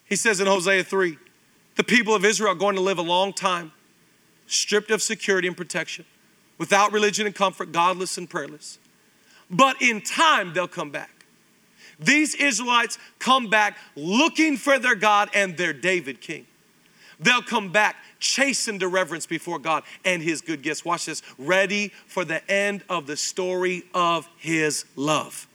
He 0.06 0.16
says 0.16 0.40
in 0.40 0.46
Hosea 0.46 0.84
3 0.84 1.18
the 1.76 1.84
people 1.84 2.14
of 2.14 2.24
Israel 2.24 2.52
are 2.52 2.56
going 2.56 2.76
to 2.76 2.80
live 2.80 2.98
a 2.98 3.02
long 3.02 3.32
time, 3.32 3.72
stripped 4.46 4.90
of 4.90 5.02
security 5.02 5.46
and 5.46 5.56
protection, 5.56 6.06
without 6.56 6.92
religion 6.92 7.26
and 7.26 7.34
comfort, 7.34 7.70
godless 7.70 8.16
and 8.16 8.28
prayerless. 8.28 8.78
But 9.50 9.80
in 9.80 10.00
time, 10.00 10.52
they'll 10.54 10.66
come 10.66 10.90
back. 10.90 11.24
These 12.00 12.34
Israelites 12.34 12.98
come 13.18 13.48
back 13.48 13.76
looking 13.94 14.56
for 14.56 14.78
their 14.78 14.94
God 14.94 15.30
and 15.34 15.56
their 15.56 15.72
David 15.72 16.20
king. 16.20 16.46
They'll 17.20 17.42
come 17.42 17.70
back 17.72 17.96
chastened 18.20 18.80
to 18.80 18.88
reverence 18.88 19.26
before 19.26 19.58
God 19.58 19.84
and 20.04 20.22
his 20.22 20.40
good 20.40 20.62
gifts. 20.62 20.84
Watch 20.84 21.06
this, 21.06 21.22
ready 21.38 21.92
for 22.06 22.24
the 22.24 22.48
end 22.50 22.82
of 22.88 23.06
the 23.06 23.16
story 23.16 23.84
of 23.94 24.28
his 24.38 24.84
love. 24.96 25.48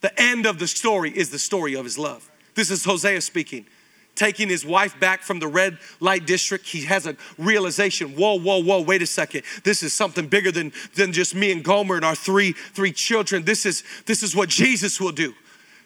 The 0.00 0.20
end 0.20 0.46
of 0.46 0.58
the 0.58 0.66
story 0.66 1.10
is 1.10 1.30
the 1.30 1.38
story 1.38 1.74
of 1.74 1.84
his 1.84 1.98
love. 1.98 2.30
This 2.54 2.70
is 2.70 2.84
Hosea 2.84 3.20
speaking. 3.20 3.66
Taking 4.14 4.48
his 4.48 4.66
wife 4.66 4.98
back 4.98 5.22
from 5.22 5.38
the 5.38 5.46
red 5.46 5.78
light 6.00 6.26
district, 6.26 6.66
he 6.66 6.84
has 6.86 7.06
a 7.06 7.16
realization. 7.38 8.16
Whoa, 8.16 8.36
whoa, 8.36 8.60
whoa! 8.60 8.80
Wait 8.80 9.00
a 9.00 9.06
second. 9.06 9.44
This 9.62 9.84
is 9.84 9.92
something 9.92 10.26
bigger 10.26 10.50
than 10.50 10.72
than 10.96 11.12
just 11.12 11.36
me 11.36 11.52
and 11.52 11.62
Gomer 11.62 11.94
and 11.94 12.04
our 12.04 12.16
three 12.16 12.52
three 12.52 12.90
children. 12.90 13.44
This 13.44 13.64
is 13.64 13.84
this 14.06 14.24
is 14.24 14.34
what 14.34 14.48
Jesus 14.48 15.00
will 15.00 15.12
do. 15.12 15.34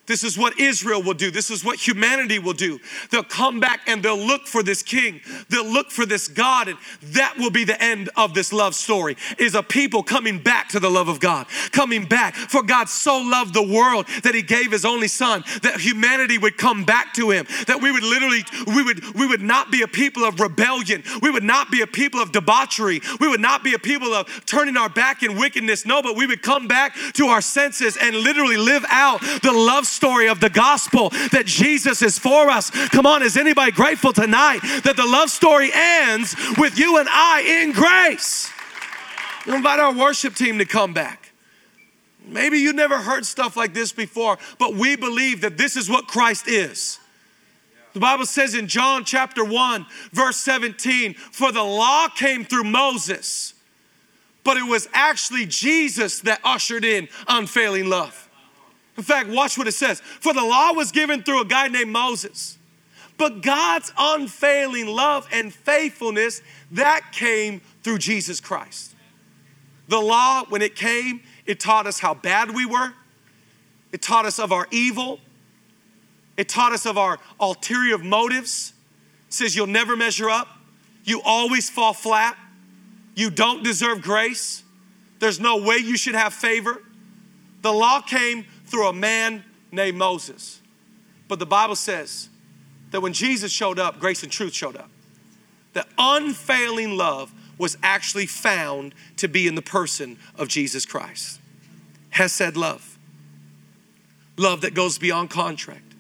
This 0.07 0.25
is 0.25 0.37
what 0.37 0.59
Israel 0.59 1.01
will 1.01 1.15
do. 1.15 1.31
This 1.31 1.49
is 1.49 1.65
what 1.65 1.79
humanity 1.79 2.41
will 2.41 2.55
do. 2.55 2.81
They'll 3.11 3.23
come 3.23 3.61
back 3.61 3.83
and 3.87 4.03
they'll 4.03 4.19
look 4.19 4.49
for 4.49 4.65
this 4.65 4.83
king. 4.83 5.21
They'll 5.49 5.65
look 5.65 5.93
for 5.93 6.05
this 6.05 6.27
God 6.27 6.67
and 6.67 6.79
that 7.13 7.39
will 7.39 7.53
be 7.53 7.63
the 7.63 7.81
end 7.81 8.11
of 8.17 8.35
this 8.35 8.53
love 8.53 8.75
story. 8.75 9.17
Is 9.39 9.55
a 9.55 9.63
people 9.63 10.03
coming 10.03 10.41
back 10.41 10.69
to 10.71 10.81
the 10.81 10.91
love 10.91 11.07
of 11.07 11.21
God. 11.21 11.47
Coming 11.71 12.05
back. 12.05 12.35
For 12.35 12.65
God 12.65 12.89
so 12.89 13.19
loved 13.19 13.55
the 13.55 13.63
world 13.63 14.09
that 14.25 14.35
he 14.35 14.43
gave 14.43 14.73
his 14.73 14.85
only 14.85 15.07
son 15.07 15.45
that 15.63 15.81
humanity 15.81 16.37
would 16.37 16.59
come 16.59 16.83
back 16.85 17.15
to 17.15 17.31
him. 17.31 17.47
That 17.69 17.81
we 17.81 17.93
would 17.93 18.03
literally 18.03 18.43
we 18.75 18.83
would 18.83 19.15
we 19.15 19.27
would 19.29 19.43
not 19.43 19.71
be 19.71 19.83
a 19.83 19.89
people 19.89 20.25
of 20.25 20.41
rebellion. 20.41 21.05
We 21.23 21.31
would 21.31 21.45
not 21.45 21.71
be 21.71 21.81
a 21.83 21.87
people 21.87 22.21
of 22.21 22.33
debauchery. 22.33 23.01
We 23.21 23.29
would 23.29 23.41
not 23.41 23.63
be 23.63 23.75
a 23.75 23.79
people 23.79 24.13
of 24.15 24.45
turning 24.47 24.77
our 24.77 24.89
back 24.89 25.23
in 25.23 25.39
wickedness. 25.39 25.87
No, 25.87 26.03
but 26.03 26.17
we 26.17 26.27
would 26.27 26.43
come 26.43 26.67
back 26.67 26.97
to 27.15 27.27
our 27.27 27.41
senses 27.41 27.97
and 27.97 28.17
literally 28.17 28.57
live 28.57 28.85
out 28.89 29.21
the 29.43 29.53
love 29.53 29.87
story 29.93 30.29
of 30.29 30.41
the 30.41 30.51
gospel 30.51 31.11
that 31.31 31.45
Jesus 31.47 32.03
is 32.03 32.19
for 32.19 32.51
us. 32.51 32.71
Come 32.89 33.07
on, 33.07 33.23
is 33.23 33.37
anybody 33.37 33.73
grateful 33.73 34.13
tonight 34.13 34.61
that 34.85 34.97
the 34.97 35.07
love 35.07 35.31
story 35.31 35.71
ends 35.73 36.35
with 36.59 36.79
you 36.79 36.99
and 36.99 37.09
I 37.11 37.63
in 37.63 37.73
grace? 37.73 38.51
Invite 39.47 39.81
our 39.81 39.93
worship 39.93 40.35
team 40.35 40.59
to 40.59 40.65
come 40.65 40.93
back. 40.93 41.33
Maybe 42.27 42.59
you 42.59 42.73
never 42.73 42.99
heard 42.99 43.27
stuff 43.27 43.57
like 43.57 43.75
this 43.75 43.93
before, 43.93 44.39
but 44.59 44.75
we 44.75 44.97
believe 44.97 45.41
that 45.41 45.59
this 45.59 45.77
is 45.77 45.91
what 45.91 46.07
Christ 46.07 46.49
is. 46.49 46.99
The 47.93 48.01
Bible 48.01 48.25
says 48.27 48.55
in 48.55 48.69
John 48.69 49.05
chapter 49.05 49.45
1, 49.45 49.87
verse 50.13 50.39
17, 50.39 51.15
for 51.15 51.53
the 51.53 51.63
law 51.63 52.09
came 52.09 52.45
through 52.45 52.65
Moses, 52.65 53.55
but 54.45 54.57
it 54.57 54.67
was 54.67 54.89
actually 54.93 55.47
Jesus 55.47 56.21
that 56.21 56.41
ushered 56.43 56.85
in 56.85 57.09
unfailing 57.29 57.89
love. 57.89 58.22
In 59.03 59.05
fact, 59.05 59.31
watch 59.31 59.59
what 59.59 59.67
it 59.67 59.73
says. 59.73 60.01
For 60.01 60.33
the 60.33 60.45
law 60.45 60.75
was 60.75 60.93
given 60.93 61.25
through 61.25 61.41
a 61.41 61.45
guy 61.45 61.67
named 61.67 61.91
Moses. 61.91 62.57
But 63.19 63.43
God's 63.43 63.93
unfailing 63.99 64.87
love 64.87 65.27
and 65.33 65.53
faithfulness, 65.53 66.41
that 66.71 67.11
came 67.11 67.63
through 67.83 67.99
Jesus 67.99 68.39
Christ. 68.39 68.95
The 69.89 69.99
law, 69.99 70.45
when 70.51 70.63
it 70.63 70.77
came, 70.77 71.21
it 71.47 71.59
taught 71.59 71.89
us 71.89 71.99
how 71.99 72.15
bad 72.15 72.55
we 72.55 72.65
were. 72.65 72.93
It 73.91 74.03
taught 74.03 74.25
us 74.25 74.39
of 74.39 74.53
our 74.53 74.69
evil. 74.71 75.19
It 76.37 76.49
taught 76.49 76.71
us 76.71 76.87
of 76.87 76.97
our 76.97 77.19
ulterior 77.41 77.99
motives. 77.99 78.73
It 79.27 79.35
says 79.35 79.57
you'll 79.57 79.67
never 79.67 79.97
measure 79.97 80.31
up. 80.31 80.47
You 81.03 81.21
always 81.25 81.69
fall 81.69 81.93
flat. 81.93 82.39
You 83.17 83.31
don't 83.31 83.65
deserve 83.65 84.01
grace. 84.01 84.63
There's 85.19 85.41
no 85.41 85.57
way 85.57 85.79
you 85.79 85.97
should 85.97 86.15
have 86.15 86.33
favor. 86.33 86.85
The 87.63 87.73
law 87.73 88.01
came 88.01 88.45
through 88.73 88.89
a 88.89 88.93
man 88.95 89.45
named 89.71 89.99
Moses. 89.99 90.63
But 91.29 91.39
the 91.39 91.45
Bible 91.45 91.77
says 91.77 92.31
that 92.91 93.03
when 93.03 93.13
Jesus 93.13 93.53
showed 93.53 93.79
up, 93.79 94.01
grace 94.01 94.23
and 94.23 94.33
truth 94.33 94.55
showed 94.55 94.77
up. 94.77 94.89
That 95.75 95.89
unfailing 95.99 96.97
love 96.97 97.33
was 97.59 97.77
actually 97.83 98.25
found 98.25 98.95
to 99.19 99.29
be 99.29 99.47
in 99.47 99.57
the 99.57 99.63
person 99.63 100.19
of 100.37 100.49
Jesus 100.49 100.87
Christ. 100.87 101.39
Hesed 102.09 102.57
love, 102.57 102.99
love 104.39 104.63
that 104.63 104.73
goes 104.73 104.99
beyond 104.99 105.29
contract, 105.29 105.95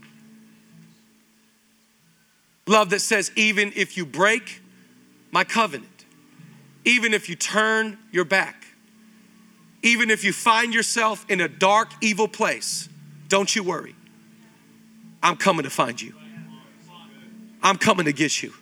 love 2.66 2.88
that 2.88 3.00
says, 3.00 3.30
even 3.36 3.70
if 3.76 3.98
you 3.98 4.06
break 4.06 4.62
my 5.30 5.44
covenant, 5.44 6.06
even 6.86 7.12
if 7.12 7.28
you 7.28 7.34
turn 7.34 7.98
your 8.10 8.24
back, 8.24 8.61
even 9.82 10.10
if 10.10 10.24
you 10.24 10.32
find 10.32 10.72
yourself 10.72 11.26
in 11.28 11.40
a 11.40 11.48
dark, 11.48 11.90
evil 12.00 12.28
place, 12.28 12.88
don't 13.28 13.54
you 13.54 13.62
worry. 13.62 13.94
I'm 15.22 15.36
coming 15.36 15.64
to 15.64 15.70
find 15.70 16.00
you. 16.00 16.14
I'm 17.62 17.76
coming 17.76 18.06
to 18.06 18.12
get 18.12 18.42
you. 18.42 18.52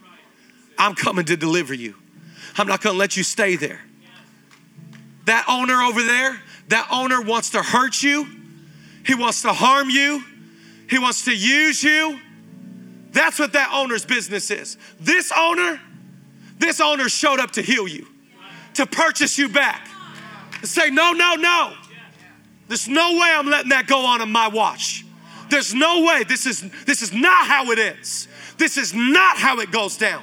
I'm 0.78 0.94
coming 0.94 1.26
to 1.26 1.36
deliver 1.36 1.74
you. 1.74 1.94
I'm 2.56 2.66
not 2.66 2.80
going 2.80 2.94
to 2.94 2.98
let 2.98 3.16
you 3.16 3.22
stay 3.22 3.56
there. 3.56 3.80
That 5.26 5.44
owner 5.48 5.82
over 5.82 6.02
there, 6.02 6.40
that 6.68 6.88
owner 6.90 7.20
wants 7.20 7.50
to 7.50 7.62
hurt 7.62 8.02
you. 8.02 8.26
He 9.04 9.14
wants 9.14 9.42
to 9.42 9.52
harm 9.52 9.90
you. 9.90 10.22
He 10.88 10.98
wants 10.98 11.24
to 11.26 11.36
use 11.36 11.82
you. 11.82 12.18
That's 13.12 13.38
what 13.38 13.52
that 13.52 13.70
owner's 13.72 14.04
business 14.04 14.50
is. 14.50 14.78
This 14.98 15.32
owner, 15.36 15.80
this 16.58 16.80
owner 16.80 17.08
showed 17.08 17.40
up 17.40 17.52
to 17.52 17.62
heal 17.62 17.86
you, 17.86 18.06
to 18.74 18.86
purchase 18.86 19.36
you 19.36 19.48
back 19.48 19.89
say, 20.62 20.90
no, 20.90 21.12
no, 21.12 21.34
no. 21.34 21.74
There's 22.68 22.88
no 22.88 23.14
way 23.14 23.34
I'm 23.36 23.48
letting 23.48 23.70
that 23.70 23.86
go 23.86 24.06
on 24.06 24.20
in 24.20 24.30
my 24.30 24.48
watch. 24.48 25.04
There's 25.50 25.74
no 25.74 26.04
way. 26.04 26.22
This 26.22 26.46
is 26.46 26.64
this 26.84 27.02
is 27.02 27.12
not 27.12 27.46
how 27.46 27.72
it 27.72 27.78
is. 27.80 28.28
This 28.56 28.76
is 28.76 28.94
not 28.94 29.36
how 29.36 29.58
it 29.58 29.72
goes 29.72 29.96
down. 29.96 30.22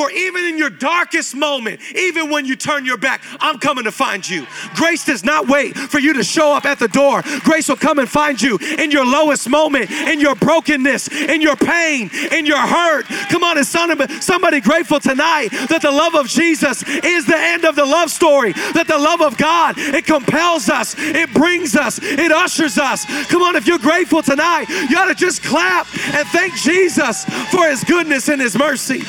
For 0.00 0.10
even 0.12 0.46
in 0.46 0.56
your 0.56 0.70
darkest 0.70 1.34
moment, 1.34 1.78
even 1.94 2.30
when 2.30 2.46
you 2.46 2.56
turn 2.56 2.86
your 2.86 2.96
back, 2.96 3.22
I'm 3.38 3.58
coming 3.58 3.84
to 3.84 3.92
find 3.92 4.26
you. 4.26 4.46
Grace 4.74 5.04
does 5.04 5.24
not 5.24 5.46
wait 5.46 5.76
for 5.76 5.98
you 5.98 6.14
to 6.14 6.24
show 6.24 6.54
up 6.54 6.64
at 6.64 6.78
the 6.78 6.88
door. 6.88 7.22
Grace 7.40 7.68
will 7.68 7.76
come 7.76 7.98
and 7.98 8.08
find 8.08 8.40
you 8.40 8.58
in 8.78 8.90
your 8.90 9.04
lowest 9.04 9.46
moment, 9.50 9.90
in 9.90 10.18
your 10.18 10.34
brokenness, 10.36 11.08
in 11.08 11.42
your 11.42 11.54
pain, 11.54 12.08
in 12.32 12.46
your 12.46 12.56
hurt. 12.56 13.04
Come 13.28 13.44
on, 13.44 13.58
is 13.58 13.68
somebody 13.68 14.62
grateful 14.62 15.00
tonight 15.00 15.50
that 15.68 15.82
the 15.82 15.90
love 15.90 16.14
of 16.14 16.28
Jesus 16.28 16.82
is 16.82 17.26
the 17.26 17.36
end 17.36 17.66
of 17.66 17.76
the 17.76 17.84
love 17.84 18.10
story, 18.10 18.52
that 18.72 18.86
the 18.88 18.96
love 18.98 19.20
of 19.20 19.36
God, 19.36 19.74
it 19.76 20.06
compels 20.06 20.70
us, 20.70 20.94
it 20.96 21.30
brings 21.34 21.76
us, 21.76 21.98
it 22.02 22.32
ushers 22.32 22.78
us. 22.78 23.04
Come 23.26 23.42
on, 23.42 23.54
if 23.54 23.66
you're 23.66 23.78
grateful 23.78 24.22
tonight, 24.22 24.64
you 24.88 24.96
ought 24.96 25.08
to 25.08 25.14
just 25.14 25.42
clap 25.42 25.86
and 26.14 26.26
thank 26.28 26.54
Jesus 26.54 27.26
for 27.50 27.68
his 27.68 27.84
goodness 27.84 28.30
and 28.30 28.40
his 28.40 28.56
mercy. 28.56 29.02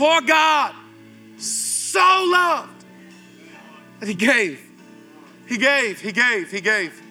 For 0.00 0.22
God 0.22 0.74
so 1.36 2.24
loved 2.26 2.86
that 3.98 4.08
He 4.08 4.14
gave. 4.14 4.58
He 5.46 5.58
gave, 5.58 6.00
He 6.00 6.10
gave, 6.10 6.50
He 6.50 6.62
gave. 6.62 7.02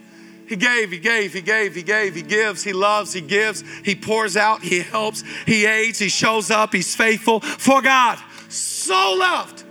He 0.47 0.55
gave, 0.55 0.89
he 0.89 0.97
gave, 0.97 1.31
he 1.31 1.41
gave, 1.41 1.75
he 1.75 1.83
gave, 1.83 2.15
he 2.15 2.23
gives, 2.23 2.63
he 2.63 2.73
loves, 2.73 3.13
he 3.13 3.21
gives, 3.21 3.63
he 3.85 3.93
pours 3.93 4.35
out, 4.35 4.63
he 4.63 4.79
helps, 4.79 5.23
he 5.45 5.67
aids, 5.67 5.99
he 5.99 6.09
shows 6.09 6.49
up, 6.49 6.73
he's 6.73 6.95
faithful. 6.95 7.41
For 7.41 7.83
God 7.83 8.17
so 8.47 9.15
loved. 9.19 9.63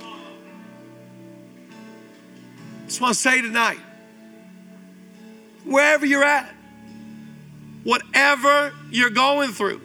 Just 2.87 3.01
want 3.01 3.15
to 3.15 3.21
say 3.21 3.43
tonight, 3.43 3.81
wherever 5.65 6.07
you're 6.07 6.23
at, 6.23 6.49
whatever 7.83 8.73
you're 8.93 9.11
going 9.11 9.51
through, 9.51 9.81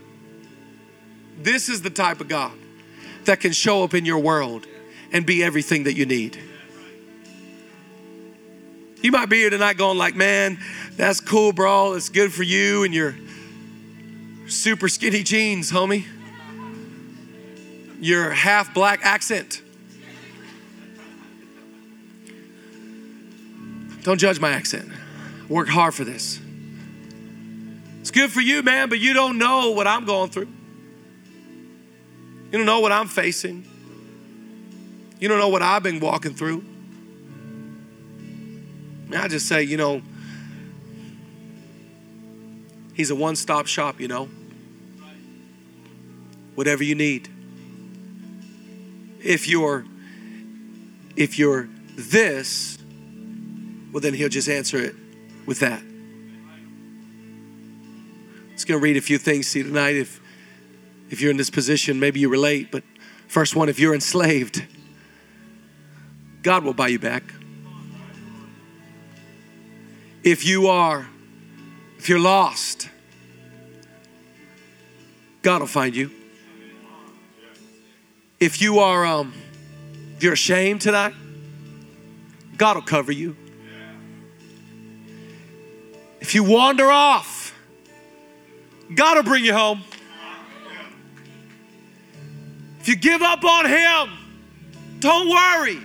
this 1.40 1.70
is 1.70 1.82
the 1.82 1.90
type 1.90 2.22
of 2.22 2.28
God 2.28 2.52
that 3.26 3.40
can 3.40 3.52
show 3.52 3.84
up 3.84 3.94
in 3.94 4.06
your 4.06 4.20
world 4.20 4.66
and 5.12 5.26
be 5.26 5.44
everything 5.44 5.84
that 5.84 5.94
you 5.94 6.06
need. 6.06 6.40
You 9.02 9.12
might 9.12 9.28
be 9.30 9.38
here 9.38 9.50
tonight 9.50 9.78
going 9.78 9.98
like, 9.98 10.16
man, 10.16 10.58
that's 10.96 11.20
cool, 11.20 11.52
bro. 11.52 11.94
It's 11.94 12.10
good 12.10 12.32
for 12.32 12.44
you 12.44 12.84
and 12.84 12.94
your 12.94 13.16
super 14.48 14.88
skinny 14.88 15.24
jeans, 15.24 15.72
homie. 15.72 16.06
Your 18.00 18.32
half 18.32 18.74
black 18.74 19.02
accent. 19.04 19.62
Don't 24.04 24.18
judge 24.18 24.40
my 24.40 24.52
accent. 24.52 24.90
Worked 25.50 25.70
hard 25.70 25.94
for 25.94 26.04
this. 26.04 26.40
It's 28.02 28.12
good 28.12 28.32
for 28.32 28.42
you, 28.42 28.64
man, 28.64 28.90
but 28.90 29.00
you 29.00 29.14
don't 29.14 29.38
know 29.38 29.72
what 29.72 29.88
I'm 29.88 30.06
going 30.06 30.30
through. 30.30 30.53
You 32.54 32.60
don't 32.60 32.68
know 32.68 32.82
what 32.82 32.92
I'm 32.92 33.08
facing. 33.08 33.66
You 35.20 35.28
don't 35.28 35.40
know 35.40 35.48
what 35.50 35.64
I've 35.64 35.82
been 35.82 36.00
walking 36.00 36.36
through. 36.36 36.64
I 39.12 39.28
just 39.28 39.48
say, 39.48 39.64
you 39.64 39.76
know, 39.76 40.04
he's 42.94 43.10
a 43.10 43.16
one 43.16 43.36
stop 43.36 43.66
shop, 43.66 44.00
you 44.00 44.08
know. 44.08 44.30
Whatever 46.54 46.84
you 46.84 46.94
need. 46.94 47.28
If 49.20 49.48
you're 49.48 49.86
if 51.16 51.40
you're 51.40 51.68
this, 51.96 52.78
well 53.92 54.02
then 54.02 54.14
he'll 54.14 54.30
just 54.30 54.48
answer 54.48 54.78
it 54.78 54.94
with 55.48 55.60
that. 55.62 55.82
Just 58.52 58.68
gonna 58.68 58.80
read 58.80 58.96
a 58.96 59.02
few 59.02 59.18
things 59.18 59.52
to 59.54 59.60
you 59.60 59.66
tonight. 59.66 59.96
If 59.96 60.22
if 61.10 61.22
you're 61.22 61.32
in 61.32 61.38
this 61.38 61.50
position, 61.50 62.00
maybe 62.00 62.20
you 62.20 62.30
relate, 62.30 62.72
but 62.72 62.84
first 63.28 63.56
one, 63.56 63.70
if 63.70 63.80
you're 63.80 63.94
enslaved, 63.94 64.66
God 66.42 66.64
will 66.64 66.74
buy 66.74 66.90
you 66.90 67.00
back. 67.00 67.24
If 70.24 70.46
you 70.46 70.68
are, 70.68 71.08
if 71.98 72.10
you're 72.10 72.20
lost, 72.20 72.90
God 75.42 75.60
will 75.60 75.68
find 75.68 75.96
you. 75.96 76.10
If 78.40 78.62
you 78.62 78.80
are, 78.80 79.06
um, 79.06 79.34
if 80.16 80.24
you're 80.24 80.34
ashamed 80.34 80.82
tonight, 80.82 81.14
God 82.58 82.76
will 82.76 82.84
cover 82.84 83.12
you. 83.12 83.36
If 86.22 86.34
you 86.34 86.44
wander 86.44 86.90
off, 86.90 87.54
God 88.96 89.18
will 89.18 89.24
bring 89.24 89.44
you 89.44 89.54
home. 89.54 89.84
If 92.84 92.90
you 92.90 92.96
give 92.98 93.22
up 93.22 93.46
on 93.46 93.66
Him, 93.66 94.10
don't 95.00 95.30
worry. 95.30 95.80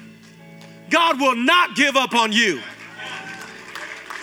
God 0.91 1.21
will 1.21 1.37
not 1.37 1.77
give 1.77 1.95
up 1.95 2.13
on 2.13 2.33
you. 2.33 2.61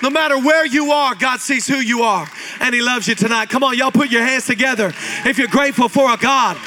No 0.04 0.10
matter 0.10 0.38
where 0.38 0.66
you 0.66 0.92
are, 0.92 1.16
God 1.16 1.40
sees 1.40 1.66
who 1.66 1.78
you 1.78 2.02
are 2.02 2.28
and 2.60 2.76
He 2.76 2.82
loves 2.82 3.08
you 3.08 3.16
tonight. 3.16 3.48
Come 3.48 3.64
on, 3.64 3.78
y'all 3.78 3.92
put 3.92 4.12
your 4.12 4.24
hands 4.24 4.46
together 4.46 4.92
if 5.26 5.38
you're 5.38 5.48
grateful 5.48 5.88
for 5.88 6.14
a 6.14 6.18
God 6.18 6.58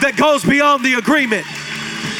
that 0.00 0.14
goes 0.16 0.42
beyond 0.46 0.82
the 0.82 0.94
agreement. 0.94 1.44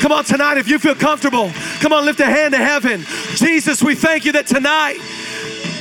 Come 0.01 0.13
on, 0.13 0.25
tonight, 0.25 0.59
if 0.59 0.69
you 0.69 0.79
feel 0.79 0.95
comfortable, 0.95 1.51
come 1.81 1.95
on, 1.95 2.05
lift 2.05 2.21
a 2.21 2.27
hand 2.27 2.53
to 2.53 2.59
heaven. 2.59 3.07
Jesus, 3.37 3.83
we 3.83 3.95
thank 3.95 4.27
you 4.27 4.33
that 4.33 4.49
tonight, 4.49 4.99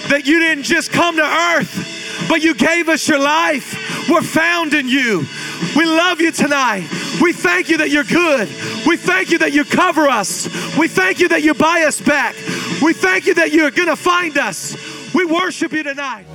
that 0.08 0.26
you 0.26 0.40
didn't 0.40 0.64
just 0.64 0.94
come 0.94 1.18
to 1.18 1.26
earth, 1.58 2.26
but 2.30 2.42
you 2.42 2.54
gave 2.54 2.88
us 2.88 3.06
your 3.06 3.20
life. 3.20 4.08
We're 4.10 4.22
found 4.22 4.74
in 4.74 4.88
you. 4.88 5.26
We 5.76 5.84
love 5.84 6.22
you 6.22 6.32
tonight. 6.32 6.88
We 7.22 7.34
thank 7.34 7.70
you 7.70 7.78
that 7.78 7.90
you're 7.90 8.04
good. 8.04 8.48
We 8.88 8.98
thank 8.98 9.32
you 9.32 9.40
that 9.40 9.54
you 9.54 9.66
cover 9.66 10.08
us. 10.08 10.46
We 10.78 10.88
thank 10.88 11.20
you 11.20 11.28
that 11.30 11.44
you 11.44 11.54
buy 11.54 11.84
us 11.84 12.00
back. 12.00 12.36
We 12.82 12.94
thank 12.94 13.26
you 13.26 13.34
that 13.36 13.52
you're 13.52 13.72
going 13.72 13.90
to 13.90 13.96
find 13.96 14.38
us. 14.38 14.76
We 15.14 15.26
worship 15.26 15.74
you 15.74 15.84
tonight. 15.84 16.26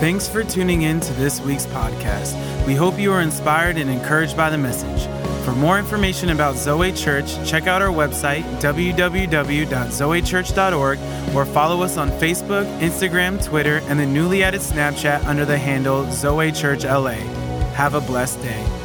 Thanks 0.00 0.28
for 0.28 0.44
tuning 0.44 0.82
in 0.82 1.00
to 1.00 1.12
this 1.14 1.40
week's 1.40 1.66
podcast. 1.66 2.34
We 2.66 2.74
hope 2.74 2.98
you 2.98 3.12
are 3.12 3.20
inspired 3.20 3.76
and 3.76 3.90
encouraged 3.90 4.36
by 4.36 4.50
the 4.50 4.58
message. 4.58 5.06
For 5.44 5.52
more 5.54 5.78
information 5.78 6.30
about 6.30 6.56
Zoe 6.56 6.92
Church, 6.92 7.32
check 7.48 7.66
out 7.66 7.80
our 7.80 7.88
website, 7.88 8.42
www.zoechurch.org, 8.60 10.98
or 11.34 11.46
follow 11.46 11.82
us 11.82 11.96
on 11.96 12.10
Facebook, 12.10 12.80
Instagram, 12.80 13.42
Twitter, 13.42 13.80
and 13.88 13.98
the 13.98 14.06
newly 14.06 14.44
added 14.44 14.60
Snapchat 14.60 15.24
under 15.24 15.44
the 15.44 15.56
handle 15.56 16.10
Zoe 16.12 16.52
Church 16.52 16.84
LA. 16.84 17.14
Have 17.72 17.94
a 17.94 18.00
blessed 18.00 18.42
day. 18.42 18.77